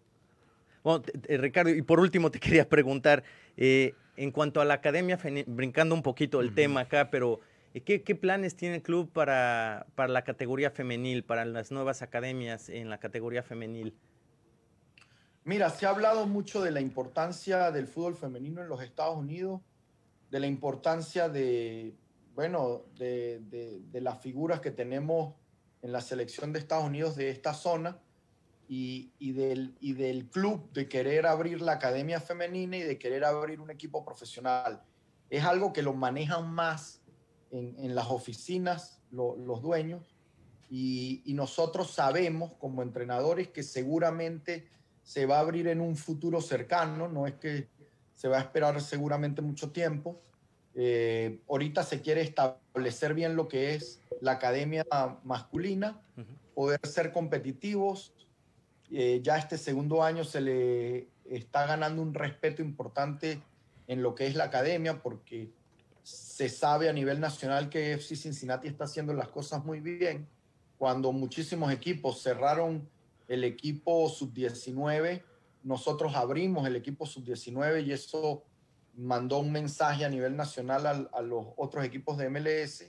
[0.83, 3.23] Bueno, Ricardo, y por último te quería preguntar,
[3.59, 7.41] eh, en cuanto a la academia, brincando un poquito el tema acá, pero
[7.75, 12.01] eh, ¿qué, ¿qué, planes tiene el club para, para la categoría femenil, para las nuevas
[12.01, 13.95] academias en la categoría femenil?
[15.45, 19.61] Mira, se ha hablado mucho de la importancia del fútbol femenino en los Estados Unidos,
[20.31, 21.93] de la importancia de,
[22.35, 25.35] bueno, de, las figuras que tenemos
[25.83, 27.99] en la selección de Estados Unidos de esta zona
[28.69, 34.05] y, del, club de querer abrir la academia femenina y de querer abrir un equipo
[34.05, 34.83] profesional.
[35.31, 37.01] Es algo que lo manejan más
[37.51, 40.15] en, las oficinas los dueños
[40.71, 44.67] y, nosotros sabemos como entrenadores que seguramente
[45.03, 47.69] se va a abrir en un futuro cercano, no es que
[48.15, 50.21] se va a esperar seguramente mucho tiempo.
[50.75, 54.85] Eh, ahorita se quiere establecer bien lo que es la academia
[55.23, 56.01] masculina,
[56.55, 58.13] poder ser competitivos.
[58.91, 63.41] Eh, ya este segundo año se le está ganando un respeto importante
[63.87, 65.51] en lo que es la academia porque
[66.03, 70.29] se sabe a nivel nacional que FC Cincinnati está haciendo las cosas muy bien.
[70.79, 72.89] Cuando muchísimos equipos cerraron
[73.29, 75.23] el equipo sub-19,
[75.63, 78.45] nosotros abrimos el equipo sub-19 y eso
[78.97, 82.85] mandó un mensaje a nivel nacional a, los otros equipos de MLS.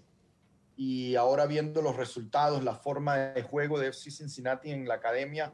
[0.77, 5.53] Y ahora viendo los resultados, la forma de juego de FC Cincinnati en la academia,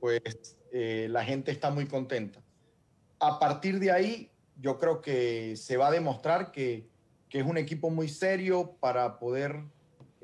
[0.00, 2.42] pues eh, la gente está muy contenta.
[3.18, 6.88] A partir de ahí, yo creo que se va a demostrar que,
[7.28, 9.64] que es un equipo muy serio para poder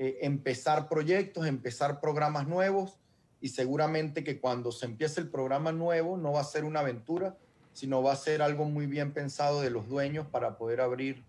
[0.03, 2.99] eh, empezar proyectos, empezar programas nuevos
[3.39, 7.37] y seguramente que cuando se empiece el programa nuevo no va a ser una aventura,
[7.73, 11.25] sino va a ser algo muy bien pensado de los dueños para poder abrir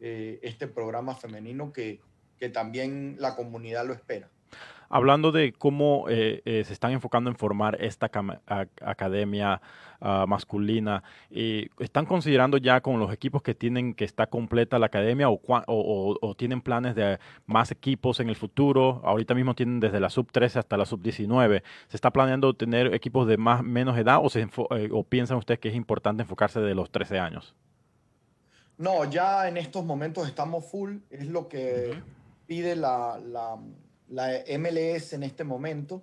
[0.00, 2.00] eh, este programa femenino que,
[2.38, 4.30] que también la comunidad lo espera
[4.88, 8.10] hablando de cómo eh, eh, se están enfocando en formar esta
[8.82, 9.60] academia
[10.00, 14.86] ah, masculina, eh, ¿están considerando ya con los equipos que tienen que está completa la
[14.86, 19.00] academia o, tienen planes de más equipos en el futuro?
[19.04, 21.62] Ahorita mismo tienen desde la sub 13 hasta la sub 19.
[21.88, 25.68] ¿Se está planeando tener equipos de más menos edad o, se o piensan ustedes que
[25.68, 27.54] es importante enfocarse de los 13 años?
[28.78, 31.94] No, ya en estos momentos estamos full, es lo que
[32.46, 33.56] pide la la
[34.08, 36.02] MLS en este momento,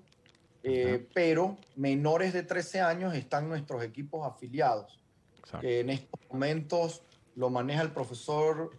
[0.64, 5.00] eh, pero menores de 13 años están nuestros equipos afiliados,
[5.62, 7.04] que en estos momentos
[7.36, 8.72] lo maneja el profesor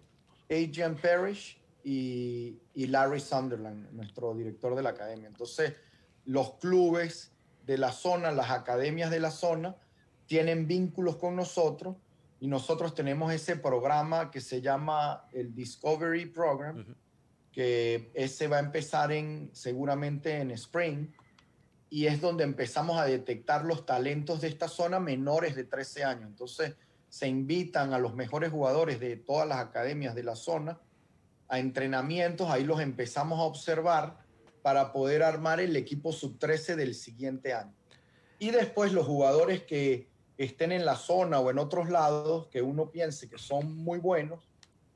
[0.51, 5.29] Adrian Parrish y, y, Larry Sunderland, nuestro director de la academia.
[5.29, 5.75] Entonces,
[6.25, 7.33] los clubes
[7.67, 9.77] de la zona, las academias de la zona,
[10.27, 11.97] tienen vínculos con nosotros
[12.41, 16.95] y nosotros tenemos ese programa que se llama el Discovery Program,
[17.55, 21.09] que ese va a empezar en, seguramente en Spring,
[21.88, 26.29] y es donde empezamos a detectar los talentos de esta zona menores de 13 años.
[26.29, 26.75] Entonces,
[27.09, 30.81] se invitan a los mejores jugadores de todas las academias de la zona
[31.47, 34.19] a entrenamientos, ahí los empezamos a observar
[34.62, 37.75] para poder armar el equipo sub-13 del siguiente año.
[38.40, 42.90] Y después los jugadores que estén en la zona o en otros lados, que uno
[42.90, 44.49] piense que son muy buenos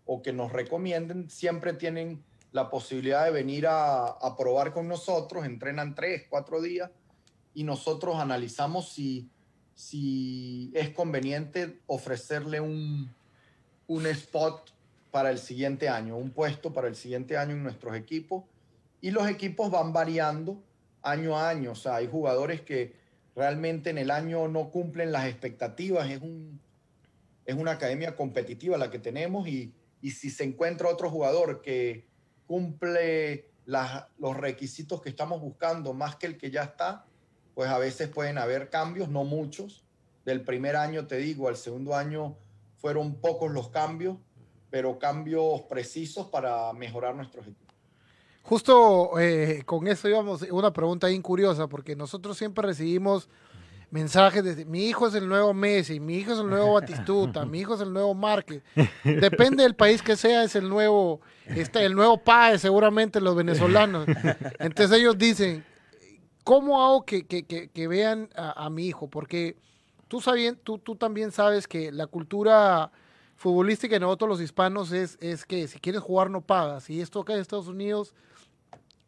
[0.07, 5.95] o que nos recomienden, siempre tienen la posibilidad de venir a, probar con nosotros, entrenan
[5.95, 6.91] tres, cuatro días
[7.55, 9.29] y nosotros analizamos si,
[9.75, 13.13] si es conveniente ofrecerle un,
[13.87, 14.73] un spot
[15.11, 18.45] para el siguiente año, un puesto para el siguiente año en nuestros equipos.
[19.01, 20.63] Y los equipos van variando
[21.03, 21.73] año a año.
[21.73, 22.95] O sea, hay jugadores que
[23.35, 26.11] realmente en el año no cumplen las expectativas.
[26.11, 26.61] Es, un,
[27.47, 32.09] es una academia competitiva la que tenemos y, y si se encuentra otro jugador que,
[32.49, 37.05] cumple los requisitos que estamos buscando más que el que ya está,
[37.55, 39.85] pues a veces pueden haber cambios, no muchos.
[40.25, 42.37] Del primer año, te digo, al segundo año
[42.79, 44.17] fueron pocos los cambios,
[44.71, 47.75] pero cambios precisos para mejorar nuestros equipos.
[48.43, 53.29] Justo eh, con eso íbamos, una pregunta bien curiosa, porque nosotros siempre recibimos
[53.91, 57.61] mensajes de mi hijo es el nuevo Messi, mi hijo es el nuevo Batistuta, mi
[57.61, 58.63] hijo es el nuevo Márquez.
[59.05, 64.07] Depende del país que sea, es el nuevo, este, el nuevo PAE, seguramente los venezolanos.
[64.59, 65.65] Entonces ellos dicen,
[66.45, 69.09] ¿cómo hago que, que, que, vean a, mi hijo?
[69.09, 69.57] Porque
[70.09, 70.21] tú,
[70.63, 72.91] tú, tú también sabes que la cultura
[73.37, 76.91] futbolística de nosotros los hispanos es, es que si quieres jugar no pagas.
[76.91, 78.15] Y esto acá en Estados Unidos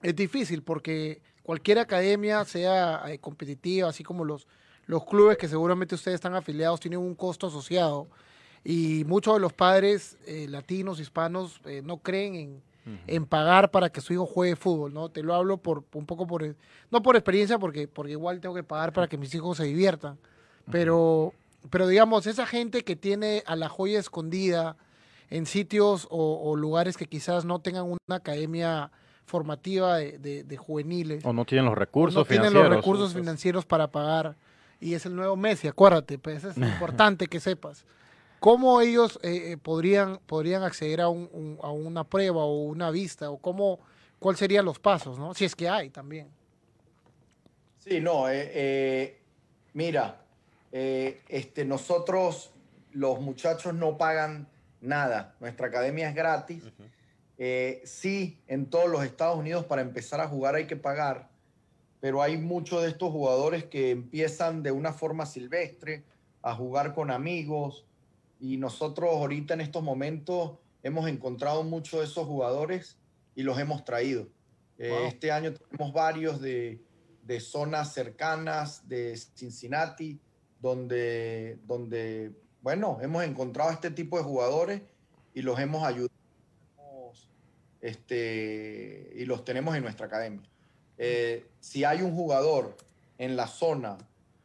[0.02, 4.46] es difícil porque cualquier academia sea eh, competitiva, así como los,
[4.90, 8.08] los clubes que seguramente ustedes están afiliados tienen un costo asociado
[8.64, 12.60] y muchos de los padres eh, latinos, hispanos, eh, no creen
[13.06, 15.08] en, pagar para que su hijo juegue fútbol, ¿no?
[15.08, 16.56] Te lo hablo por un poco por,
[16.90, 20.18] no por experiencia, porque, porque igual tengo que pagar para que mis hijos se diviertan,
[20.72, 21.32] pero,
[21.70, 24.76] pero digamos, esa gente que tiene a la joya escondida
[25.30, 28.90] en sitios o, lugares que quizás no tengan una academia
[29.24, 31.24] formativa de, juveniles.
[31.24, 34.34] O no tienen los recursos no tienen los recursos financieros para pagar
[34.80, 37.84] y es el nuevo Messi, acuérdate, pues es importante que sepas.
[38.40, 43.30] ¿Cómo ellos eh, eh, podrían, podrían acceder a, un, a, una prueba o una vista?
[43.30, 43.80] ¿O cómo,
[44.18, 45.34] cuáles serían los pasos, no?
[45.34, 46.28] Si es que hay también.
[47.78, 49.18] Sí, no, eh,
[49.74, 50.22] mira,
[50.72, 52.50] este, nosotros,
[52.92, 54.48] los muchachos no pagan
[54.80, 55.34] nada.
[55.40, 56.64] Nuestra academia es gratis.
[57.84, 61.29] sí, en todos los Estados Unidos para empezar a jugar hay que pagar
[62.00, 66.04] pero hay muchos de estos jugadores que empiezan de una forma silvestre
[66.42, 67.84] a jugar con amigos
[68.40, 72.96] y nosotros ahorita en estos momentos hemos encontrado muchos de esos jugadores
[73.34, 74.28] y los hemos traído.
[74.78, 76.80] Eh, este año tenemos varios de,
[77.22, 80.18] de, zonas cercanas de Cincinnati,
[80.58, 82.32] donde, donde,
[82.62, 84.80] bueno, hemos encontrado este tipo de jugadores
[85.34, 86.10] y los hemos ayudado
[87.80, 90.48] este, y los tenemos en nuestra academia.
[91.02, 92.76] Eh, si hay un jugador
[93.16, 93.96] en la zona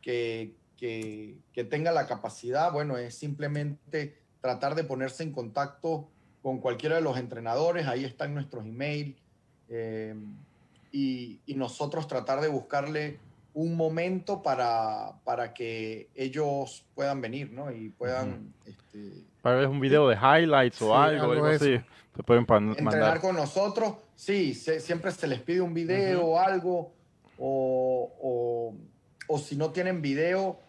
[0.02, 1.38] que, que,
[1.70, 6.08] tenga la capacidad, bueno, es simplemente tratar de ponerse en contacto
[6.42, 9.18] con cualquiera de los entrenadores, ahí están nuestros emails,
[9.68, 10.16] eh,
[10.94, 13.20] y, y, nosotros tratar de buscarle
[13.54, 17.70] un momento para, para que ellos puedan venir, ¿no?
[17.70, 18.54] Y puedan...
[18.66, 21.82] este, para ver un video de highlights o algo, algo, así.
[22.16, 22.80] Se pueden mandar.
[22.80, 26.94] Entrenar con nosotros, sí, siempre se les pide un video o algo,
[27.38, 28.76] o, o,
[29.28, 30.60] o si no tienen video,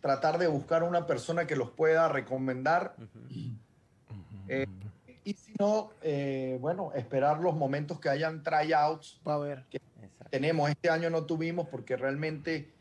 [0.00, 2.94] tratar de buscar una persona que los pueda recomendar.
[4.48, 4.66] Eh,
[5.24, 9.20] y si no, eh, bueno, esperar los momentos que hayan tryouts.
[9.26, 9.64] Va a ver.
[9.70, 9.80] Que
[10.30, 12.72] tenemos, este año no tuvimos porque realmente...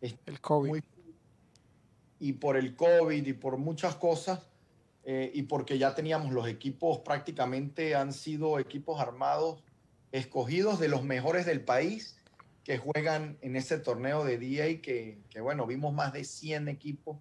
[0.00, 0.82] el COVID.
[2.18, 4.46] y por el COVID y por muchas cosas,
[5.04, 9.62] eh, y porque ya teníamos los equipos, prácticamente han sido equipos armados
[10.16, 12.16] escogidos de los mejores del país
[12.64, 17.18] que juegan en ese torneo de DA, que, que, bueno, vimos más de 100 equipos.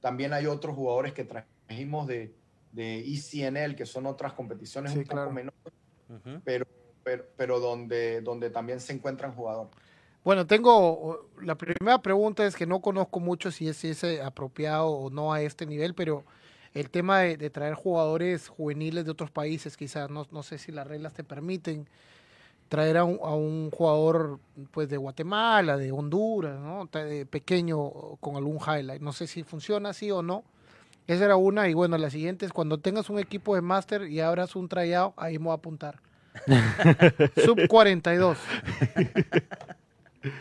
[0.00, 2.34] También hay otros jugadores que trajimos de,
[2.72, 5.60] de ECNL, que son otras competiciones un poco menores,
[6.44, 6.66] pero,
[7.02, 9.72] pero, pero, donde, donde también se encuentran jugadores.
[10.24, 14.88] Bueno, tengo, la primera pregunta es que no conozco mucho si es, si es apropiado
[14.88, 16.24] o no a este nivel, pero
[16.74, 20.72] el tema de, de traer jugadores juveniles de otros países, quizás, no, no sé si
[20.72, 21.88] las reglas te permiten,
[22.68, 26.86] traer a un, a un, jugador pues de Guatemala, de Honduras, ¿no?
[26.86, 27.78] De pequeño
[28.20, 29.02] con algún highlight.
[29.02, 30.44] No sé si funciona así o no.
[31.06, 31.68] Esa era una.
[31.68, 35.14] Y bueno, la siguiente es cuando tengas un equipo de máster y abras un tryout,
[35.16, 36.00] ahí me voy a apuntar.
[37.44, 38.38] Sub 42.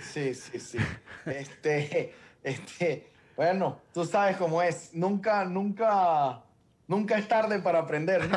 [0.02, 0.78] Sí, sí, sí.
[1.26, 4.92] Este, este, bueno, tú sabes cómo es.
[4.94, 6.42] Nunca, nunca,
[6.88, 8.22] nunca es tarde para aprender.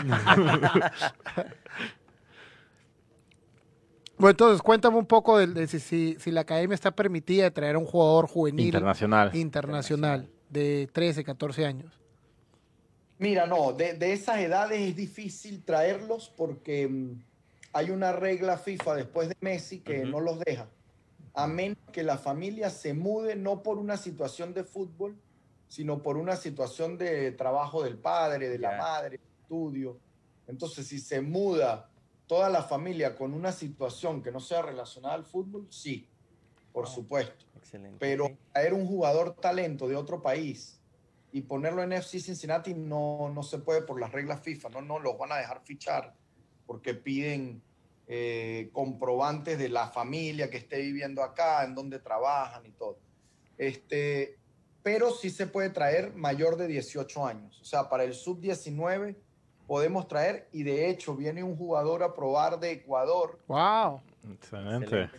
[4.18, 7.78] Bueno, entonces cuéntame un poco de, si, si, la academia está permitida de traer a
[7.78, 11.92] un jugador juvenil internacional, internacional de 13, 14 años.
[13.18, 17.22] Mira, no, de, de esas edades es difícil traerlos porque mm,
[17.72, 20.66] hay una regla FIFA después de Messi que no los deja.
[21.34, 25.16] A menos que la familia se mude no por una situación de fútbol,
[25.68, 29.98] sino por una situación de trabajo del padre, de la madre, estudio.
[30.48, 31.87] Entonces, si se muda
[32.28, 36.06] toda la familia con una situación que no sea relacionada al fútbol, sí,
[36.72, 37.46] por ah, supuesto.
[37.56, 37.96] Excelente.
[37.98, 40.80] Pero traer un jugador talento de otro país
[41.32, 44.98] y ponerlo en FC Cincinnati no, no se puede por las reglas FIFA, no, no
[45.00, 46.14] los van a dejar fichar
[46.66, 47.62] porque piden
[48.06, 52.98] eh, comprobantes de la familia que esté viviendo acá, en donde trabajan y todo.
[53.56, 54.38] Este,
[54.82, 57.58] pero sí se puede traer mayor de 18 años.
[57.60, 59.16] O sea, para el sub-19
[59.68, 63.38] podemos traer y de hecho viene un jugador a probar de Ecuador.
[63.46, 64.00] ¡Wow!
[64.32, 65.10] Excelente.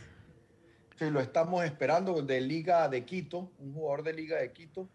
[0.97, 4.89] Sí, lo estamos esperando de Liga de Quito, un jugador de Liga de Quito,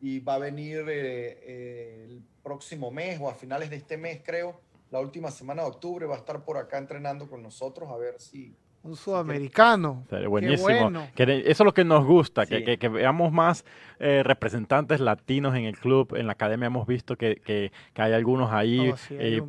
[0.00, 4.22] y va a venir eh, eh, el próximo mes o a finales de este mes,
[4.24, 7.96] creo, la última semana de octubre, va a estar por acá entrenando con nosotros a
[7.96, 8.54] ver si,
[8.86, 10.04] un sudamericano.
[10.28, 10.90] buenísimo.
[11.16, 13.64] eso es lo que nos gusta, que, veamos más
[13.98, 16.14] eh, representantes latinos en el club.
[16.16, 19.42] En la academia hemos visto que, hay algunos ahí, oh, eh,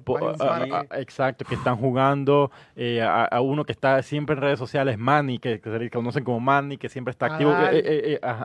[0.94, 2.52] exacto, que están jugando.
[2.76, 6.40] Eh, a, uno que está siempre en redes sociales, Manny, que, se le conocen como
[6.40, 7.54] Manny, que siempre está activo.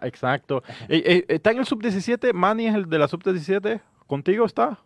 [0.03, 0.63] exacto.
[0.89, 2.33] ¿Está en el sub-17?
[2.33, 3.81] ¿Manny es el de la sub-17?
[4.07, 4.79] ¿Contigo está?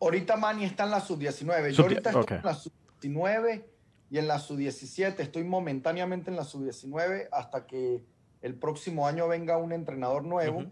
[0.00, 1.70] Ahorita Manny está en la sub-19.
[1.70, 3.71] Yo ahorita estoy en la sub-19
[4.12, 8.02] y en la sub-17 estoy momentáneamente en la sub-19 hasta que
[8.42, 10.66] el próximo año venga un entrenador nuevo.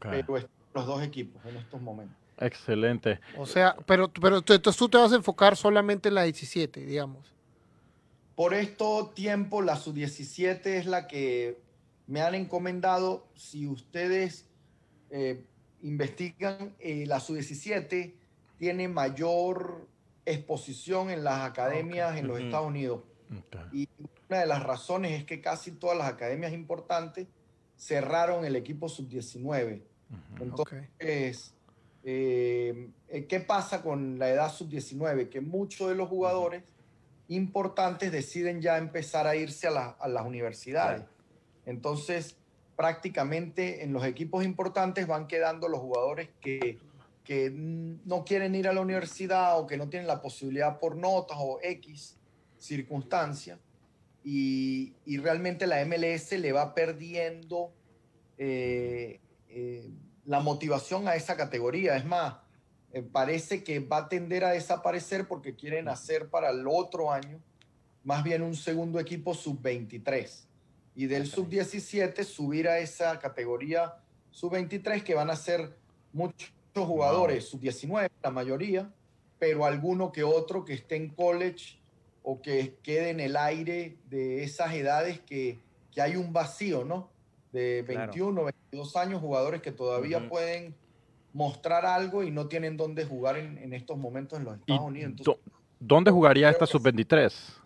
[0.00, 2.16] Pero los dos equipos en estos momentos.
[2.38, 3.20] Excelente.
[3.38, 7.32] O sea, pero, pero entonces tú te vas a enfocar solamente en la 17, digamos.
[8.34, 11.60] Por esto tiempo, la sub-17 es la que
[12.08, 13.28] me han encomendado.
[13.36, 14.48] Si ustedes
[15.10, 15.44] eh,
[15.82, 18.12] investigan, eh, la sub-17
[18.58, 19.86] tiene mayor
[20.24, 23.00] exposición en las academias en los Estados Unidos.
[23.72, 23.88] Y
[24.28, 27.26] una de las razones es que casi todas las academias importantes
[27.76, 29.82] cerraron el equipo sub-19.
[30.40, 31.54] Entonces,
[32.04, 35.28] eh, eh, ¿qué pasa con la edad sub-19?
[35.28, 36.62] Que muchos de los jugadores
[37.28, 41.02] importantes deciden ya empezar a irse a, las universidades.
[41.64, 42.36] Entonces,
[42.76, 46.78] prácticamente en los equipos importantes van quedando los jugadores que
[47.24, 51.38] que no quieren ir a la universidad o que no tienen la posibilidad por notas
[51.40, 52.16] o X
[52.58, 53.58] circunstancia.
[54.24, 57.72] Y, y realmente la MLS le va perdiendo
[58.38, 59.90] eh, eh,
[60.26, 61.96] la motivación a esa categoría.
[61.96, 62.36] Es más,
[62.92, 67.40] eh, parece que va a tender a desaparecer porque quieren hacer para el otro año
[68.04, 70.44] más bien un segundo equipo sub-23
[70.94, 73.94] y del sub-17 subir a esa categoría
[74.30, 75.76] sub-23 que van a ser
[76.12, 78.90] muchos jugadores, sub-19 la mayoría,
[79.38, 81.78] pero alguno que otro que esté en college
[82.22, 85.58] o que quede en el aire de esas edades que,
[85.90, 87.10] que hay un vacío, ¿no?
[87.52, 90.74] De 21, 22 años, jugadores que todavía pueden
[91.34, 95.12] mostrar algo y no tienen dónde jugar en, en estos momentos en los Estados Unidos.
[95.78, 97.61] ¿Dónde jugaría esta sub-23?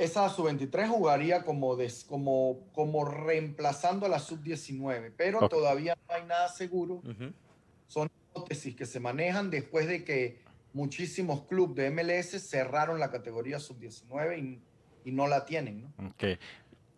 [0.00, 1.76] Esa sub-23 jugaría como,
[2.08, 7.02] como, como reemplazando a la sub-19, pero todavía no hay nada seguro.
[7.86, 10.40] Son hipótesis que se manejan después de que
[10.72, 14.62] muchísimos clubes de MLS cerraron la categoría sub-19 y,
[15.04, 15.82] y, no la tienen.
[15.82, 16.08] ¿no?
[16.12, 16.38] Okay.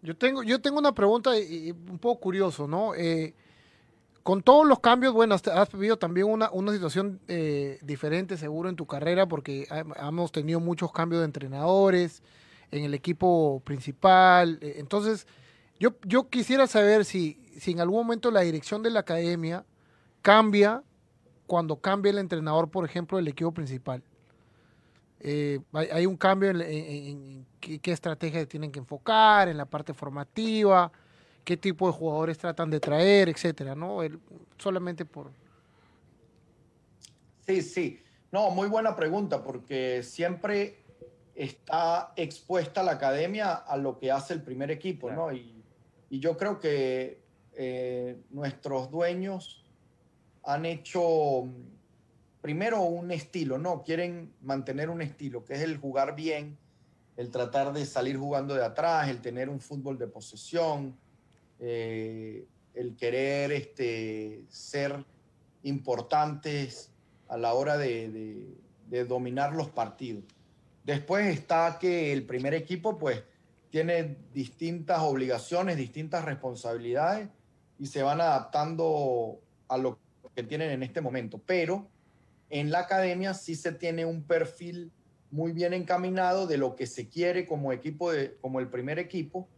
[0.02, 2.94] Yo, tengo, yo tengo una pregunta y, un poco curioso, ¿no?
[2.94, 3.34] Eh,
[4.22, 8.76] con todos los cambios, bueno, has vivido también una, una situación eh, diferente seguro en
[8.76, 9.66] tu carrera porque
[10.00, 12.22] hemos tenido muchos cambios de entrenadores
[12.72, 14.58] en el equipo principal.
[14.60, 15.26] Eh, entonces,
[15.78, 19.64] yo, yo quisiera saber si, si en algún momento la dirección de la academia
[20.22, 20.82] cambia
[21.46, 24.02] cuando cambia el entrenador, por ejemplo, del equipo principal.
[25.20, 30.90] Eh, hay, un cambio en, qué, estrategia tienen que enfocar, en la parte formativa,
[31.44, 33.98] qué tipo de jugadores tratan de traer, etcétera, ¿no?
[34.58, 35.30] solamente por.
[37.46, 38.02] Sí, sí.
[38.32, 40.81] No, muy buena pregunta, porque siempre
[41.34, 45.32] está expuesta la academia a lo que hace el primer equipo, ¿no?
[45.32, 45.58] Y,
[46.10, 47.22] yo creo que
[47.54, 49.64] eh, nuestros dueños
[50.44, 51.48] han hecho
[52.42, 53.82] primero un estilo, ¿no?
[53.82, 56.58] Quieren mantener un estilo, que es el jugar bien,
[57.16, 60.98] el tratar de salir jugando de atrás, el tener un fútbol de posesión,
[61.58, 65.02] eh, el querer este, ser
[65.62, 66.90] importantes
[67.28, 68.54] a la hora de
[69.08, 70.24] dominar los partidos.
[70.84, 73.22] Después está que el primer equipo pues
[73.70, 77.28] tiene distintas obligaciones, distintas responsabilidades
[77.78, 79.98] y se van adaptando a lo
[80.34, 81.40] que tienen en este momento.
[81.44, 81.88] Pero
[82.50, 84.92] en la academia sí se tiene un perfil
[85.30, 89.48] muy bien encaminado de lo que se quiere como equipo, de, como el primer equipo,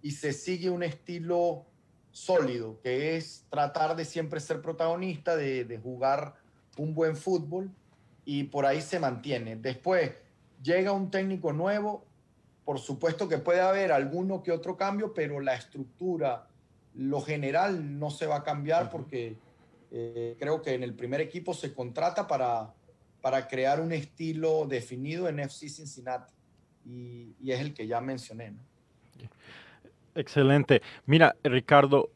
[0.00, 1.66] y se sigue un estilo
[2.12, 6.36] sólido, que es tratar de siempre ser protagonista, de, de jugar
[6.78, 7.72] un buen fútbol,
[8.24, 9.56] y por ahí se mantiene.
[9.56, 10.12] Después,
[10.64, 12.06] llega un técnico nuevo,
[12.64, 16.48] por supuesto que puede haber alguno que otro cambio, pero la estructura,
[16.94, 19.36] lo general no se va a cambiar porque
[19.90, 22.72] eh, creo que en el primer equipo se contrata para,
[23.20, 26.32] para crear un estilo definido en FC Cincinnati
[26.86, 28.54] y, y es el que ya mencioné.
[30.14, 30.80] Excelente.
[31.06, 32.10] Mira, Ricardo,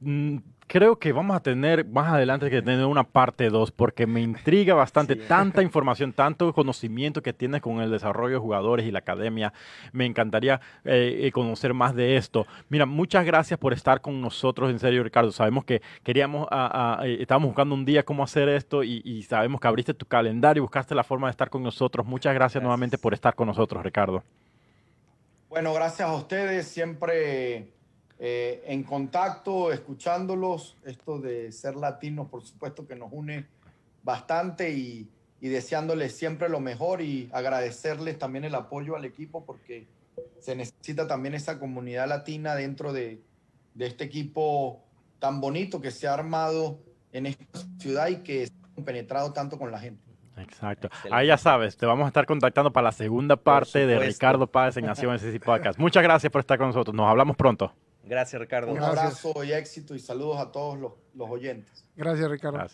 [0.00, 0.38] mm,
[0.70, 4.72] creo que vamos a tener más adelante que tener una parte 2 porque me intriga
[4.72, 9.52] bastante tanta información, tanto conocimiento que tienes con el desarrollo de jugadores y la academia.
[9.90, 12.46] Me encantaría eh, eh, conocer más de esto.
[12.68, 15.32] Mira, muchas gracias por estar con nosotros, en serio, Ricardo.
[15.32, 16.46] Sabemos que queríamos,
[17.02, 20.62] eh, estábamos buscando un día cómo hacer esto y, sabemos que abriste tu calendario y
[20.62, 22.06] buscaste la forma de estar con nosotros.
[22.06, 22.62] Muchas gracias.
[22.62, 24.22] nuevamente por estar con nosotros, Ricardo.
[25.48, 26.68] Bueno, gracias a ustedes.
[26.68, 27.79] Siempre
[28.22, 30.76] eh, en contacto, escuchándolos.
[30.84, 33.46] Esto de ser latinos, por supuesto que nos une
[34.02, 35.10] bastante y,
[35.40, 39.88] deseándoles siempre lo mejor y agradecerles también el apoyo al equipo porque
[40.38, 43.22] se necesita también esa comunidad latina dentro de,
[43.78, 44.84] este equipo
[45.18, 46.78] tan bonito que se ha armado
[47.12, 50.02] en esta ciudad y que se ha penetrado tanto con la gente.
[50.36, 50.90] Exacto.
[51.10, 54.76] Ahí ya sabes, te vamos a estar contactando para la segunda parte de Ricardo Páez
[54.76, 55.78] en Nación Podcast.
[55.78, 56.94] Muchas gracias por estar con nosotros.
[56.94, 57.72] Nos hablamos pronto.
[58.04, 58.72] Gracias, Ricardo.
[58.72, 61.84] Un abrazo y éxito y saludos a todos los, oyentes.
[61.96, 62.66] Gracias, Ricardo.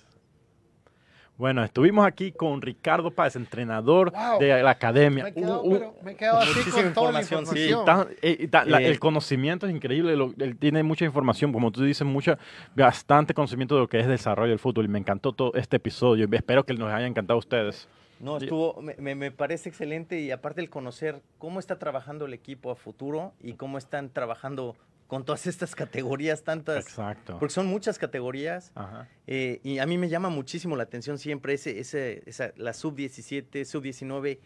[1.39, 5.24] Bueno, estuvimos aquí con Ricardo Páez, entrenador de la academia.
[5.24, 7.85] Me he quedado, uh, uh, me así con toda la información.
[8.22, 12.39] Eh, eh, el conocimiento es increíble, él tiene mucha información, como tú dices, mucha,
[12.74, 16.27] bastante conocimiento de lo que es desarrollo del fútbol y me encantó todo este episodio.
[16.33, 17.87] Espero que nos haya encantado a ustedes.
[18.18, 22.70] No, estuvo, me, me, parece excelente y aparte el conocer cómo está trabajando el equipo
[22.70, 24.74] a futuro y cómo están trabajando
[25.07, 26.85] con todas estas categorías tantas.
[26.85, 27.39] Exacto.
[27.39, 28.73] Porque son muchas categorías.
[29.27, 33.65] Eh, y a mí me llama muchísimo la atención siempre ese, ese, esa, la sub-17,
[33.65, 34.39] sub-19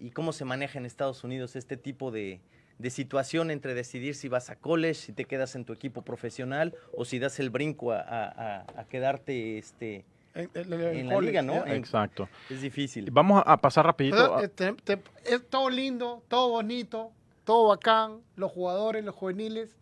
[0.00, 2.40] y cómo se maneja en Estados Unidos este tipo de,
[2.78, 6.74] de, situación entre decidir si vas a college, si te quedas en tu equipo profesional
[6.96, 10.04] o si das el brinco a, a, a quedarte este,
[10.34, 11.66] En, en- en En la college, liga, ¿no?
[11.66, 12.28] En- Exacto.
[12.50, 13.10] Es difícil.
[13.10, 14.16] Vamos a pasar rapidito.
[14.16, 17.10] Pero, a- eh, te- te- es todo lindo, todo bonito,
[17.44, 19.76] todo bacán, los jugadores, los juveniles.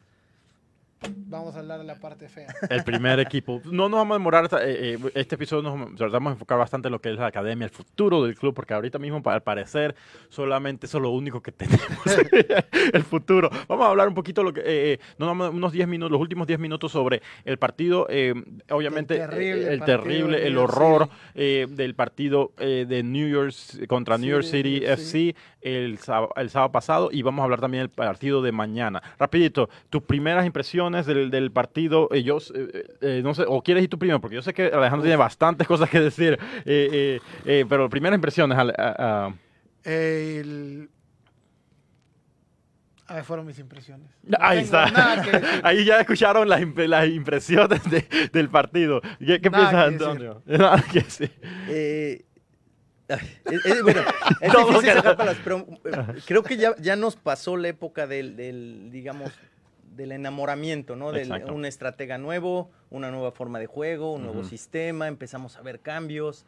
[1.26, 2.46] Vamos a hablar de la parte fea.
[2.70, 3.60] El primer equipo.
[3.64, 6.92] No nos vamos a demorar, eh, eh, este episodio nos tratamos de enfocar bastante en
[6.92, 9.94] lo que es la academia, el futuro del club, porque ahorita mismo, al parecer,
[10.28, 11.82] solamente eso es lo único que tenemos,
[12.92, 13.50] el futuro.
[13.68, 16.46] Vamos a hablar un poquito, lo que, eh, eh, damos unos 10 minutos, los últimos
[16.46, 18.06] 10 minutos sobre el partido,
[18.70, 23.54] obviamente, El terrible el terrible, el horror eh, del partido de New York
[23.88, 25.30] contra New York City, sí.
[25.30, 25.98] FC el,
[26.36, 29.02] el sábado pasado y vamos a hablar también del partido de mañana.
[29.18, 33.82] Rapidito, tus primeras impresiones del, del partido, eh, yo eh, eh, no sé, o quieres
[33.84, 37.20] ir tú primero, porque yo sé que Alejandro tiene bastantes cosas que decir, eh, eh,
[37.44, 39.34] eh, pero primeras impresiones, Ale- a- a-
[39.82, 40.88] El...
[43.24, 44.08] Fueron mis impresiones.
[44.22, 44.86] No ahí está,
[45.62, 49.00] ahí ya escucharon las, imp- las impresiones de- del partido.
[49.18, 50.06] ¿Qué, piensas, que decir.
[50.08, 50.42] Antonio?
[50.46, 51.30] Nada que decir.
[51.68, 52.24] Eh,
[53.10, 54.00] ay, es, es- bueno,
[54.40, 58.06] es Todo difícil sacar palabras, pero eh, creo que ya, ya nos pasó la época
[58.06, 59.30] del, del, digamos,
[59.96, 61.12] del enamoramiento, ¿no?
[61.12, 61.22] De
[61.54, 66.44] un estratega nuevo, una nueva forma de juego, un nuevo sistema, empezamos a ver cambios.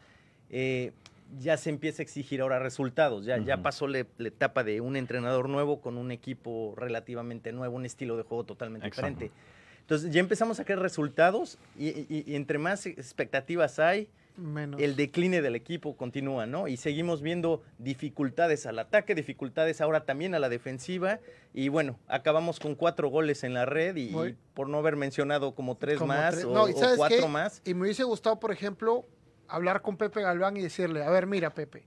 [0.50, 0.92] eh,
[1.40, 3.24] ya se empieza a exigir ahora resultados.
[3.24, 7.84] Ya, ya pasó la etapa de un entrenador nuevo con un equipo relativamente nuevo, un
[7.84, 9.08] estilo de juego totalmente Exacto.
[9.10, 9.36] diferente.
[9.80, 14.80] Entonces ya empezamos a sacar resultados y, y- y entre más expectativas hay, Menos.
[14.80, 16.68] el decline del equipo continúa, ¿no?
[16.68, 21.20] Y seguimos viendo dificultades al ataque, dificultades ahora también a la defensiva.
[21.54, 24.14] Y bueno, acabamos con cuatro goles en la red y,
[24.54, 27.18] por no haber mencionado como tres Como más tres- o, no, ¿y o sabes cuatro
[27.22, 27.28] qué?
[27.28, 27.62] más.
[27.64, 29.06] Y me hubiese gustado, por ejemplo,
[29.48, 31.86] hablar con Pepe Galván y decirle, a ver, mira, Pepe,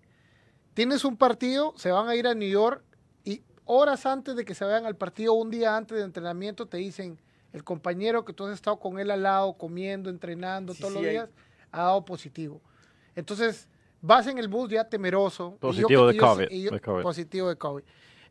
[0.74, 2.84] tienes un partido, se van a ir a New York
[3.24, 6.78] y horas antes de que se vayan al partido, un día antes de entrenamiento, te
[6.78, 7.20] dicen,
[7.54, 11.00] el compañero que tú has estado con él al lado, comiendo, entrenando Sí, todos sí,
[11.00, 11.30] los hay- días,
[11.72, 12.62] ha dado positivo.
[13.16, 13.68] Entonces,
[14.02, 15.50] vas en el bus ya temeroso.
[15.50, 17.04] y yo Positivo de yo COVID, y yo- de COVID.
[17.04, 17.84] Positivo de COVID.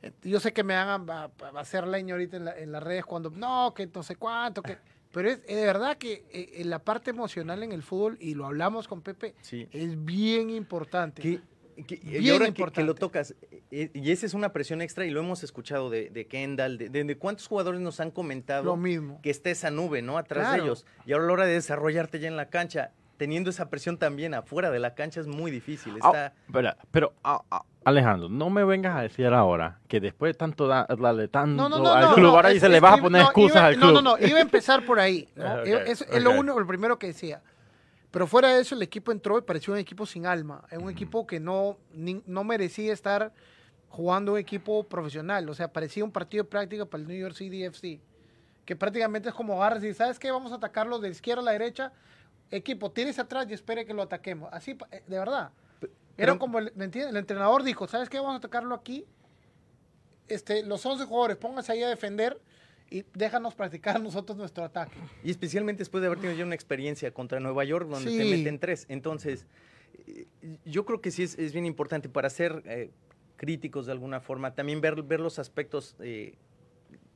[0.03, 2.71] Eh, Yo sé que me van a, a- a hacer leña ahorita en, la- en
[2.73, 4.79] las redes cuando, no, que no sé cuánto, que...
[5.11, 8.35] Pero es, es de verdad que eh, en la parte emocional en el fútbol, y
[8.35, 9.67] lo hablamos con Pepe, Sí.
[9.73, 11.23] es bien importante.
[11.23, 11.41] Que-
[11.85, 12.85] que- y ahora que- que, importante.
[12.87, 13.35] lo tocas,
[13.71, 16.91] eh, y esa es una presión extra y lo hemos escuchado de, de Kendall, de,
[16.91, 19.21] de- de cuántos jugadores nos han comentado Lo mismo.
[19.23, 20.19] que está esa nube, ¿no?
[20.19, 20.63] Atrás Claro.
[20.63, 20.87] de ellos.
[21.07, 24.33] Y ahora a la hora de desarrollarte ya en la cancha, teniendo esa presión también
[24.33, 25.93] afuera de la cancha es muy difícil.
[26.01, 30.33] Ah, Está, Espera, pero ah, ah, Alejandro, no me vengas a decir ahora que después
[30.33, 32.69] de tanto da- darle tanto No, no, no, al no, club, no, ahora es- se
[32.71, 33.93] le vas a poner no, excusas iba- al club.
[33.93, 35.29] No, no, no, iba a empezar por ahí.
[35.37, 35.45] ¿no?
[35.47, 36.37] Ah, ok, Iba- es, es lo, ok.
[36.39, 37.43] uno, lo primero que decía.
[38.11, 40.63] Pero fuera de eso, el equipo entró y pareció un equipo sin alma.
[40.71, 43.33] Es un equipo que no, ni- no merecía estar
[43.89, 45.49] jugando un equipo profesional.
[45.51, 48.01] O sea, parecía un partido de práctica para el New York City FC.
[48.65, 50.31] Que prácticamente es como agarras y ¿sabes qué?
[50.31, 51.93] Vamos a atacarlo de izquierda a la derecha.
[52.51, 54.49] Equipo, tienes atrás y espere que lo ataquemos.
[54.53, 55.51] Así, eh, de verdad.
[55.81, 57.11] Era pero- como, el, ¿me entiendes?
[57.11, 58.19] El entrenador dijo, ¿sabes qué?
[58.19, 59.05] Vamos a atacarlo aquí.
[60.29, 62.41] Este, los 11 jugadores, pónganse ahí a defender
[62.91, 64.97] y déjanos practicar nosotros nuestro ataque.
[65.25, 68.31] Y especialmente después de haber tenido ya una experiencia contra Nueva York, donde te Sí.
[68.31, 68.87] meten tres.
[68.89, 69.47] Entonces,
[70.07, 70.27] eh,
[70.65, 72.91] yo creo que sí es, es bien importante para ser eh,
[73.37, 76.35] críticos de alguna forma, también ver, ver los aspectos eh,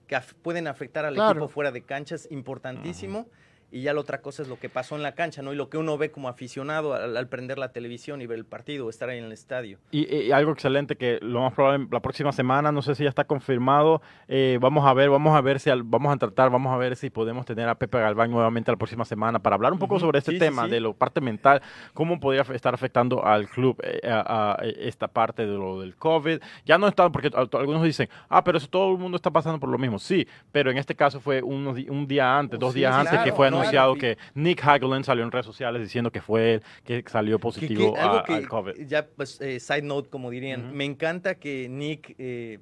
[0.06, 1.32] que af- pueden afectar al Claro.
[1.32, 3.26] equipo fuera de cancha, es importantísimo.
[3.72, 5.52] Y ya la otra cosa es lo que pasó en la cancha, ¿no?
[5.52, 8.44] Y lo que uno ve como aficionado al, al prender la televisión y ver el
[8.44, 9.78] partido, estar ahí en el estadio.
[9.90, 13.08] Y, y algo excelente que lo más probable la próxima semana, no sé si ya
[13.08, 16.72] está confirmado, eh, vamos a ver, vamos a ver si al- vamos a tratar, vamos
[16.72, 19.78] a ver si podemos tener a Pepe Galván nuevamente la próxima semana para hablar un
[19.78, 20.70] poco sobre este sí, tema sí.
[20.70, 21.62] de la parte mental,
[21.94, 26.40] cómo podría estar afectando al club eh, a, a esta parte de lo del COVID.
[26.66, 29.70] Ya no está, porque algunos dicen, ah, pero eso todo el mundo está pasando por
[29.70, 29.98] lo mismo.
[29.98, 33.32] Sí, pero en este caso fue unos un día antes, dos Sí, días antes que
[33.32, 33.61] fue claro.
[33.62, 37.40] Anunciado que Nick Hagelin salió en redes sociales diciendo que fue él que salió Que-
[37.40, 38.86] que positivo a- algo que al COVID.
[38.86, 42.58] ya, pues, eh, side note, como dirían, me encanta que Nick eh,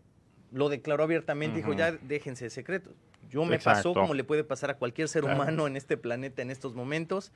[0.53, 1.79] lo declaró abiertamente, dijo, Ujú.
[1.79, 2.91] ya déjense de secreto.
[3.29, 3.95] Yo me pasó Exacto.
[3.95, 5.37] como le puede pasar a cualquier ser Claro.
[5.41, 7.33] humano en este planeta en estos momentos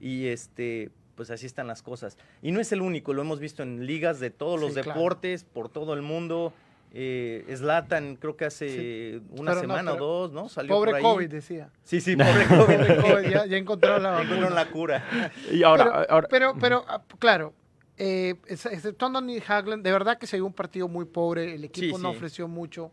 [0.00, 2.16] y este pues así están las cosas.
[2.42, 4.92] Y no es el único, lo hemos visto en ligas de todos los Sí, claro.
[5.00, 6.52] deportes, por todo el mundo.
[6.92, 10.48] Eh, Zlatan, creo que hace una Pero semana o dos, ¿no?
[10.48, 11.02] Salió Pobre por ahí.
[11.02, 11.70] COVID, decía.
[11.84, 13.30] Sí, sí, pobre COVID.
[13.30, 14.64] Ya, ya encontraron la Encontraron vacuna.
[14.64, 15.04] la cura.
[15.52, 17.52] Y ahora, pero, ahora pero, pero, ah, claro,
[17.98, 21.54] eh, ex- exceptuando a Nick Hagland, de verdad que se vio un partido muy pobre,
[21.54, 22.16] el equipo Sí, no sí.
[22.16, 22.90] ofreció mucho,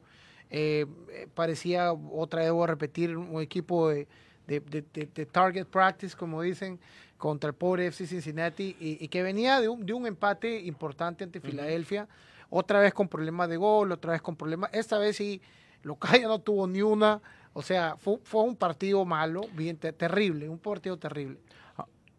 [0.49, 0.85] eh,
[1.33, 4.07] parecía, otra vez voy a repetir, un equipo de,
[4.47, 6.79] de- de- de- de target practice, como dicen,
[7.17, 11.23] contra el pobre FC Cincinnati, y, y que venía de un, de un empate importante
[11.23, 11.39] ante.
[11.39, 12.07] Filadelfia,
[12.49, 15.41] otra vez con problemas de gol, otra vez con problemas, esta vez sí,
[15.83, 17.21] Locaya no tuvo ni una,
[17.53, 21.39] o sea, fue, fue un partido malo, bien te- terrible, un partido terrible.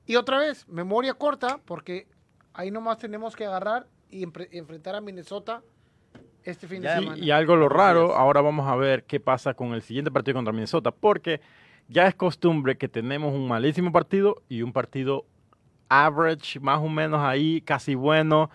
[0.06, 2.06] Y otra vez, memoria corta, porque
[2.54, 4.22] ahí nomás tenemos que agarrar y
[4.52, 5.62] enfrentar a Minnesota
[6.44, 7.18] este fin de Y, semana.
[7.24, 10.52] y algo lo raro, ahora vamos a ver qué pasa con el siguiente partido contra
[10.52, 11.40] Minnesota, porque
[11.88, 15.26] ya es costumbre que tenemos un malísimo partido y un partido
[15.88, 18.48] average, más o menos ahí, casi bueno,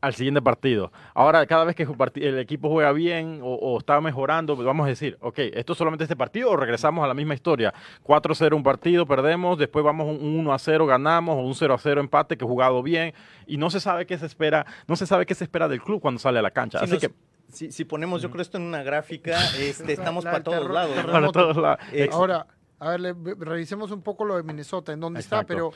[0.00, 0.92] al siguiente partido.
[1.14, 1.86] Ahora, cada vez que
[2.16, 5.78] el equipo juega bien o, o está mejorando, pues vamos a decir, ok, ¿esto es
[5.78, 7.74] solamente este partido o regresamos a la misma historia?
[8.04, 12.48] 4-0 un partido, perdemos, después vamos un 1-0, ganamos, o un 0-0 empate que he
[12.48, 13.12] jugado bien,
[13.46, 16.00] y no se sabe qué se espera, no se sabe qué se espera del club
[16.00, 16.78] cuando sale a la cancha.
[16.78, 17.10] Si, Así nos- que
[17.52, 20.74] si- si ponemos, yo creo esto en una gráfica, este, estamos La para todos terror-
[20.74, 20.96] lados.
[21.10, 21.78] para todos lados.
[21.92, 22.46] Eh, Ahora,
[22.78, 25.72] a ver, revisemos un poco lo de Minnesota, en dónde está, pero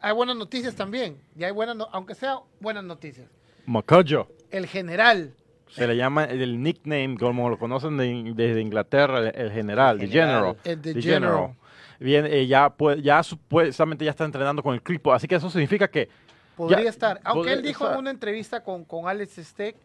[0.00, 1.16] hay buenas noticias también.
[1.36, 3.26] Y hay buenas, no- aunque sea buenas noticias.
[3.66, 4.28] Mocoyo.
[4.50, 5.32] El general,
[5.70, 10.08] Se le llama el nickname, como lo conocen de- desde Inglaterra, el, el general, El
[10.08, 10.56] the general.
[10.56, 10.56] general.
[10.64, 11.54] el the General,
[11.98, 15.48] Bien, eh, ya, pues, ya supuestamente ya está entrenando con el equipo, así que eso
[15.48, 16.08] significa que
[16.56, 17.20] podría Ya, estar.
[17.24, 19.76] Aunque podría él dijo en una entrevista con, con Alex Steck,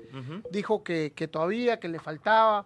[0.52, 2.66] dijo que, que todavía, que le faltaba,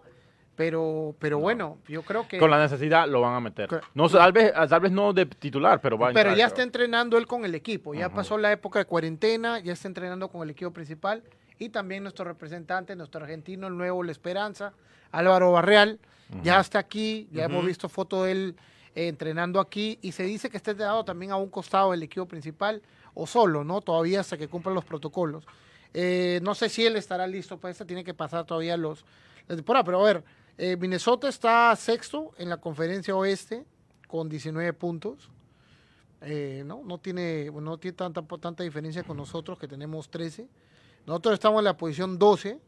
[0.56, 2.38] pero, pero bueno, yo creo que...
[2.38, 3.68] con la necesidad lo van a meter.
[3.94, 6.48] No, tal, vez, tal vez no de titular, pero va a Pero entrar, ya creo.
[6.48, 10.28] está entrenando él con el equipo, ya pasó la época de cuarentena, ya está entrenando
[10.28, 11.22] con el equipo principal
[11.58, 14.72] y también nuestro representante, nuestro argentino, el nuevo La Esperanza,
[15.10, 15.98] Álvaro Barreal,
[16.42, 18.56] ya está aquí, ya hemos visto foto de él
[18.94, 22.26] eh, entrenando aquí y se dice que está entrenado también a un costado del equipo
[22.26, 22.82] principal
[23.14, 23.80] o solo, ¿no?
[23.80, 25.44] Todavía hasta que cumplan los protocolos.
[25.92, 29.04] Eh, no sé si él estará listo para esta, tiene que pasar todavía los
[29.46, 30.24] la temporada, pero a ver,
[30.58, 33.64] eh, Minnesota está sexto en la conferencia oeste
[34.08, 35.30] con 19 puntos.
[36.20, 36.82] Eh, ¿no?
[36.84, 40.48] no tiene, no tiene tanta, tanta diferencia con nosotros, que tenemos 13.
[41.06, 42.58] Nosotros estamos en la posición 12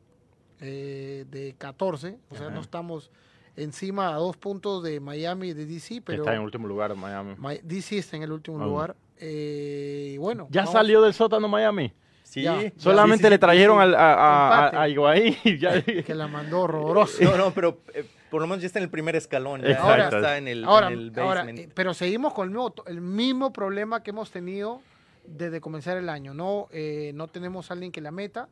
[0.60, 2.54] eh, de 14, o sea, Ajá.
[2.54, 3.10] no estamos
[3.56, 7.34] encima a dos puntos de Miami y de DC, pero está en último lugar Miami.
[7.38, 8.94] Mi- DC está en el último lugar.
[9.18, 11.90] Eh, bueno, ¿Ya vamos- salió del sótano Miami?
[12.36, 12.60] Sí, Ya.
[12.62, 12.72] ya.
[12.76, 13.82] Solamente Sí, sí, le trajeron sí.
[13.84, 14.76] al- a, a, Empate.
[14.76, 15.82] a, a Higuaín y ya.
[16.04, 17.24] que la mandó horroroso.
[17.24, 19.62] No, no, pero eh, por lo menos ya está en el primer escalón.
[19.62, 19.96] Ya, Exacto.
[19.96, 21.58] ya está en el, ahora, en el ahora, basement.
[21.60, 24.82] eh, pero seguimos con el mismo, el mismo problema que hemos tenido
[25.26, 26.34] desde comenzar el año.
[26.34, 28.48] No, Eh, no tenemos a alguien que la meta,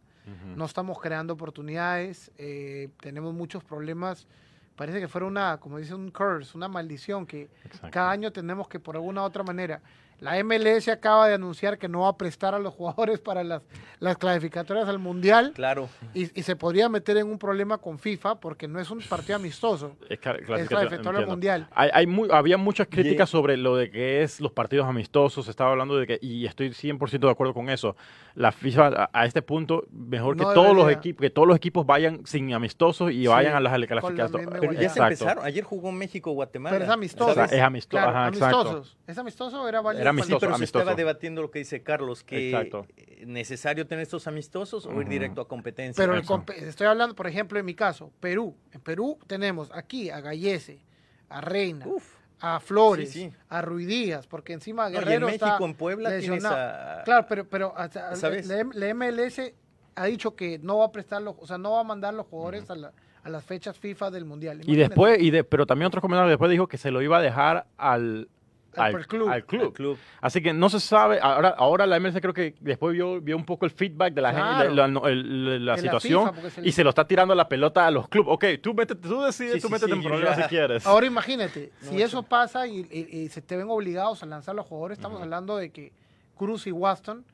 [0.56, 4.26] no estamos creando oportunidades, eh, tenemos muchos problemas.
[4.74, 7.90] Parece que fuera una, como dice, un curse, una maldición que Exacto.
[7.92, 9.82] cada año tenemos que por alguna u otra manera.
[10.24, 13.62] La MLS acaba de anunciar que no va a prestar a los jugadores para las,
[14.00, 15.88] las clasificatorias al Mundial Claro.
[16.14, 19.36] y, y se podría meter en un problema con FIFA porque no es un partido
[19.36, 21.26] amistoso, Es cla- es clasificatorio, al.
[21.26, 21.68] Mundial.
[21.74, 25.44] Hay, hay mu- había muchas críticas sobre lo de que es los partidos amistosos.
[25.44, 27.94] Se estaba hablando de que, y estoy 100% de acuerdo con eso.
[28.34, 31.56] La FIFA a, a este punto, mejor No que todos los equipos, que todos los
[31.56, 34.50] equipos vayan sin amistosos y Sí, vayan a las la clasificatorias.
[34.60, 35.44] Pero ya se empezaron.
[35.44, 36.72] Ayer jugó México-Guatemala.
[36.74, 37.44] Pero es amistoso.
[37.44, 38.60] Es amistoso, Claro, ajá, exacto.
[38.60, 38.96] amistosos.
[39.06, 40.00] ¿Es amistoso o era válido?
[40.02, 42.86] Era Sí, amistoso, se estaba debatiendo lo que dice Carlos, que Exacto.
[43.26, 46.02] necesario tener estos amistosos o ir directo a competencia.
[46.02, 46.24] Pero el
[46.66, 48.54] estoy hablando, por ejemplo, en mi caso, Perú.
[48.72, 50.80] En Perú tenemos aquí a Gallese,
[51.28, 52.04] a Reina, Uf.
[52.40, 53.32] a Flores, Sí, sí.
[53.48, 57.00] a Ruidías, porque encima No, y en Guerrero México, está en Puebla, tienes lesionado.
[57.00, 57.04] a...
[57.04, 58.46] Claro, pero, pero hasta- ¿Sabes?
[58.46, 59.52] La, la MLS
[59.96, 62.26] ha dicho que no va a prestar los, o sea, no va a mandar los
[62.26, 62.92] jugadores a, la-
[63.22, 64.60] a las fechas FIFA del Mundial.
[64.66, 67.22] Y después, y de, pero también otros comentarios después dijo que se lo iba a
[67.22, 68.28] dejar al,
[68.76, 69.28] Al al, club.
[69.28, 69.62] al club.
[69.62, 69.98] al club.
[70.20, 71.18] Así que no se sabe.
[71.22, 74.32] Ahora, ahora la MLS creo que después vio, vio un poco el feedback de la,
[74.32, 74.58] Claro.
[74.58, 77.34] gente, la, la- el- la De la situación FIFA, le- y se lo está tirando
[77.34, 78.28] la pelota a los clubes.
[78.32, 80.86] Ok, tú, métete, tú decides, Sí, tú sí, métete sí, en problemas si quieres.
[80.86, 84.54] Ahora imagínate, No, si eso- pasa y, y- y se te ven obligados a lanzar
[84.54, 85.92] los jugadores, estamos hablando de que
[86.36, 87.24] Cruz y Waston,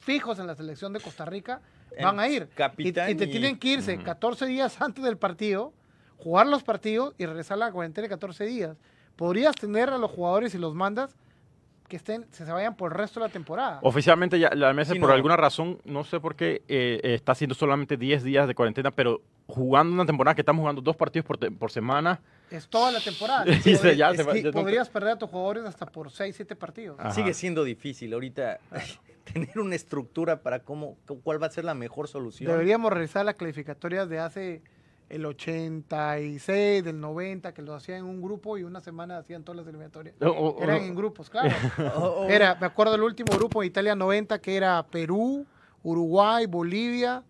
[0.00, 1.60] fijos en la selección de Costa Rica,
[2.02, 2.48] van a ir.
[2.52, 4.04] Y, capitán y te tienen que irse Ujú.
[4.04, 5.72] 14 días antes del partido,
[6.18, 8.76] jugar los partidos y regresar a la cuarentena de 14 días.
[9.18, 11.14] Podrías tener a los jugadores y los mandas
[11.88, 13.80] que estén, se vayan por el resto de la temporada.
[13.82, 15.14] Oficialmente ya la MLS Sí, por no.
[15.14, 19.22] alguna razón, no sé por qué, eh, está haciendo solamente 10 días de cuarentena, pero
[19.48, 22.20] jugando una temporada que estamos jugando dos partidos por, te- por semana.
[22.50, 23.44] Es toda la temporada.
[23.62, 26.54] Sí, se- ya se va- no- Podrías perder a tus jugadores hasta por 6, 7
[26.54, 27.00] partidos.
[27.00, 27.10] Ajá.
[27.10, 28.60] Sigue siendo difícil ahorita
[29.32, 32.52] tener una estructura para cómo, cu- cuál va a ser la mejor solución.
[32.52, 34.62] Deberíamos revisar las clasificatorias de hace
[35.08, 39.56] el 86, del 90, que lo hacían en un grupo y una semana hacían todas
[39.58, 40.14] las eliminatorias.
[40.60, 41.48] Eran en grupos, claro.
[41.96, 42.28] Oh, oh.
[42.28, 45.46] Era, me acuerdo del último grupo de Italia 90, que era Perú,
[45.82, 47.22] Uruguay, Bolivia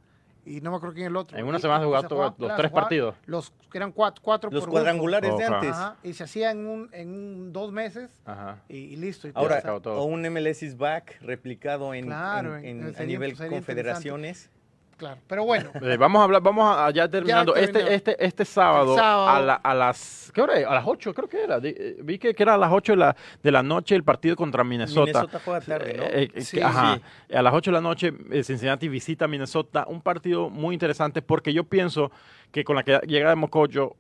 [0.45, 1.37] y no me acuerdo quién el otro.
[1.37, 3.15] En una Y- semana se jugaba- los claro, tres jugaba partidos.
[3.27, 4.73] Los que eran cuatro, cuatro Los por grupo.
[4.77, 5.71] cuadrangulares de Oh, antes.
[5.71, 8.57] Ajá, y se hacía en, un, en un- dos meses Ajá.
[8.69, 9.29] y, y listo.
[9.29, 13.37] y Ahora, o un MLS is back replicado en, Claro, en- en- en- a nivel
[13.37, 14.51] sería confederaciones.
[14.99, 15.71] Claro, pero bueno.
[15.81, 17.55] Eh, vamos a hablar, vamos a ya terminando.
[17.55, 18.97] este, este, este sábado.
[18.99, 20.67] A, la- a las ¿qué hora es?
[20.67, 21.59] A las 8 creo que era.
[21.63, 24.35] Eh, Vi que, que era a las 8 de la, de la noche el partido
[24.35, 25.05] contra Minnesota.
[25.23, 26.03] Minnesota juega tarde, ¿no?
[26.03, 26.97] Eh, eh, Sí, que- ajá.
[27.29, 27.35] sí.
[27.35, 29.85] A las 8 de la noche Cincinnati visita a Minnesota.
[29.89, 32.11] Un partido muy interesante porque yo pienso
[32.51, 33.95] que con la que llega de Mocoyo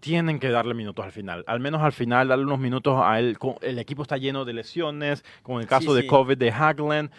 [0.00, 1.44] tienen que darle minutos al final.
[1.46, 3.38] Al menos al final darle unos minutos a él.
[3.62, 6.06] El equipo está lleno de lesiones, con el caso Sí, de sí.
[6.08, 7.10] COVID de Hagland.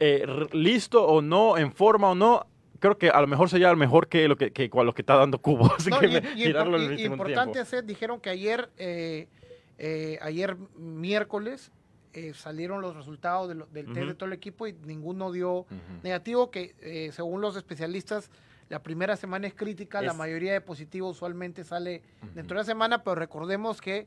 [0.00, 2.46] Eh, listo o no, en forma o no,
[2.78, 5.16] creo que a lo mejor sería mejor que lo que, que con lo que está
[5.16, 5.72] dando Cubo.
[5.78, 9.28] Así No, que y- me- y tirarlo mismo importante hacer, dijeron que ayer, eh,
[9.78, 11.70] eh, ayer miércoles
[12.14, 14.06] eh, salieron los resultados de lo- del test Ujú.
[14.08, 15.68] de todo el equipo y ninguno dio Ujú.
[16.02, 18.30] negativo, que eh, según los especialistas
[18.68, 22.02] la primera semana es crítica, la Es- mayoría de positivos usualmente sale
[22.34, 24.06] dentro de la semana, pero recordemos que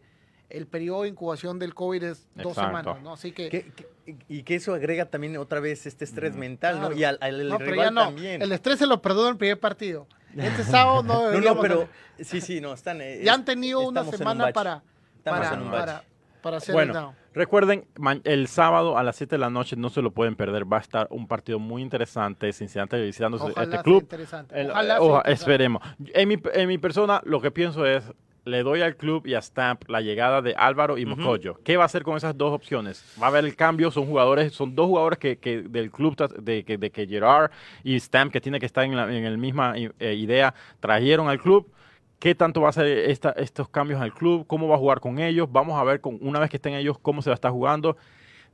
[0.53, 2.61] el periodo de incubación del COVID es dos Exacto.
[2.79, 3.13] semanas, ¿no?
[3.13, 3.71] Así que...
[4.27, 6.39] Y que eso agrega también otra vez este estrés Ujú.
[6.39, 6.89] mental, Claro.
[6.89, 6.99] ¿no?
[6.99, 8.41] Y al, al no, pero rival ya no, también.
[8.41, 10.07] el estrés se lo perdonó en el primer partido.
[10.35, 11.87] Este sábado no No, pero
[12.17, 12.99] hacer- sí, sí, no, están.
[13.01, 14.83] eh, ya han tenido una semana para,
[15.23, 15.79] para, en un bache.
[15.85, 16.03] para,
[16.41, 17.15] para hacer Bueno, el down.
[17.33, 17.85] Recuerden,
[18.25, 20.65] el sábado a las 7 de la noche no se lo pueden perder.
[20.71, 22.51] Va a estar un partido muy interesante.
[22.51, 24.01] Cincinnati visitando Ojalá este sea club.
[24.01, 24.59] interesante.
[24.59, 25.31] El- Ojalá eh, sea oja- interesante.
[25.31, 25.83] esperemos.
[26.13, 28.03] En mi, en mi persona, lo que pienso es,
[28.45, 31.05] le doy al club y a Stamp la llegada de Álvaro y.
[31.05, 31.59] Mocoyo.
[31.63, 33.03] ¿Qué va a hacer con esas dos opciones?
[33.21, 36.63] Va a haber el cambio, son jugadores, son dos jugadores que, que del club de
[36.63, 37.51] que, de que Gerard
[37.83, 41.39] y Stamp, que tiene que estar en la en el misma eh, idea, trajeron al
[41.39, 41.71] club.
[42.19, 44.45] ¿Qué tanto va a hacer esta- estos cambios al club?
[44.45, 45.47] ¿Cómo va a jugar con ellos?
[45.51, 47.97] Vamos a ver con, una vez que estén ellos cómo se va a estar jugando.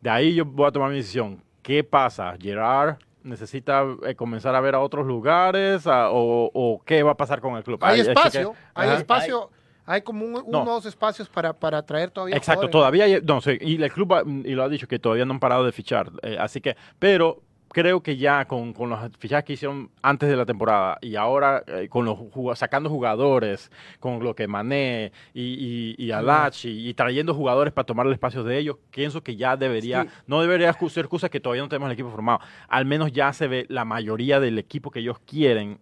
[0.02, 1.44] De ahí yo voy a tomar mi decisión.
[1.62, 2.34] ¿Qué pasa?
[2.40, 5.86] ¿Gerard necesita eh, comenzar a ver a otros lugares?
[5.86, 7.78] a- o, o qué va a pasar con el club?
[7.84, 9.58] Hay espacio, hay espacio, hay
[10.02, 10.62] como un- No.
[10.64, 12.36] unos espacios para, para traer todavía.
[12.36, 14.14] Exacto, todavía hay, no sé, y el club
[14.46, 17.42] y lo ha dicho que todavía no han parado de fichar, eh, así que, pero
[17.70, 21.64] creo que ya con, con los fichajes que hicieron antes de la temporada y ahora
[21.68, 22.18] eh, con los
[22.58, 23.70] sacando jugadores,
[24.00, 28.44] con lo que Mané y, y, y Alachi y, trayendo jugadores para tomar el espacio
[28.44, 30.10] de ellos, pienso que ya debería, Sí.
[30.28, 33.48] no debería ser excusa que todavía no tenemos el equipo formado, al menos ya se
[33.48, 35.80] ve la mayoría del equipo que ellos quieren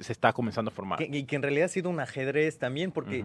[0.00, 0.98] se está comenzando a formar.
[0.98, 3.24] Que- y que en realidad ha sido un ajedrez también, porque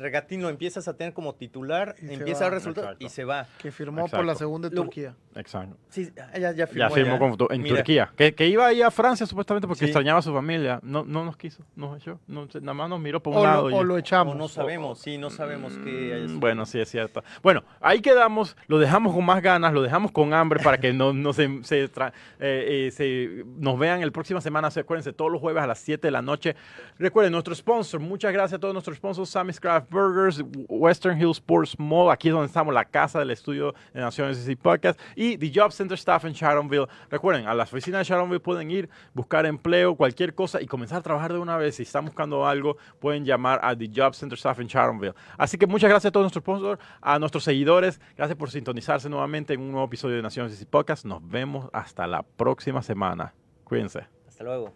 [0.00, 3.04] lo empiezas a tener como titular, Y empieza a resultar Exacto.
[3.06, 3.46] y se va.
[3.58, 5.14] Que firmó por la segunda de Turquía.
[5.34, 5.76] Exacto.
[5.90, 6.88] Sí, ah, ya, ya firmó.
[6.88, 8.10] Ya firmó con en Mira, Turquía.
[8.16, 9.84] Que, que iba ahí a Francia supuestamente porque Sí.
[9.86, 10.80] extrañaba a su familia.
[10.82, 12.18] No, no nos quiso, nos echó.
[12.26, 13.62] No, nada más nos miró por un O lado.
[13.68, 14.34] lo, y- o lo echamos.
[14.34, 16.26] O no sabemos, sí, no sabemos qué.
[16.28, 17.22] Mm, Bueno, sí, es cierto.
[17.42, 21.12] Bueno, ahí quedamos, lo dejamos con más ganas, lo dejamos con hambre para que no,
[21.12, 24.70] no se, se tra- eh, eh, se- nos vean el próxima semana.
[24.70, 26.56] Se- Acuérdense, todos los jueves a las 7 de la noche.
[26.98, 31.78] Recuerden, nuestro sponsor, muchas gracias a todos nuestros sponsors, Sammy's Craft Burgers, Western Hills Sports
[31.78, 35.50] Mall, aquí es donde estamos, la casa del estudio de Naciones y Podcast, y The
[35.54, 36.86] Job Center Staff en Sharonville.
[37.10, 41.02] Recuerden, a las oficinas de Sharonville pueden ir, buscar empleo, cualquier cosa y comenzar a
[41.02, 41.76] trabajar de una vez.
[41.76, 45.14] Si están buscando algo, pueden llamar a The Job Center Staff en Sharonville.
[45.36, 48.00] Así que muchas gracias a todos nuestros sponsors, a nuestros seguidores.
[48.16, 51.04] Gracias por sintonizarse nuevamente en un nuevo episodio de Naciones y Podcast.
[51.04, 53.34] Nos vemos hasta la próxima semana.
[53.64, 54.06] Cuídense.
[54.28, 54.72] Hasta luego.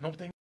[0.00, 0.33] Não tem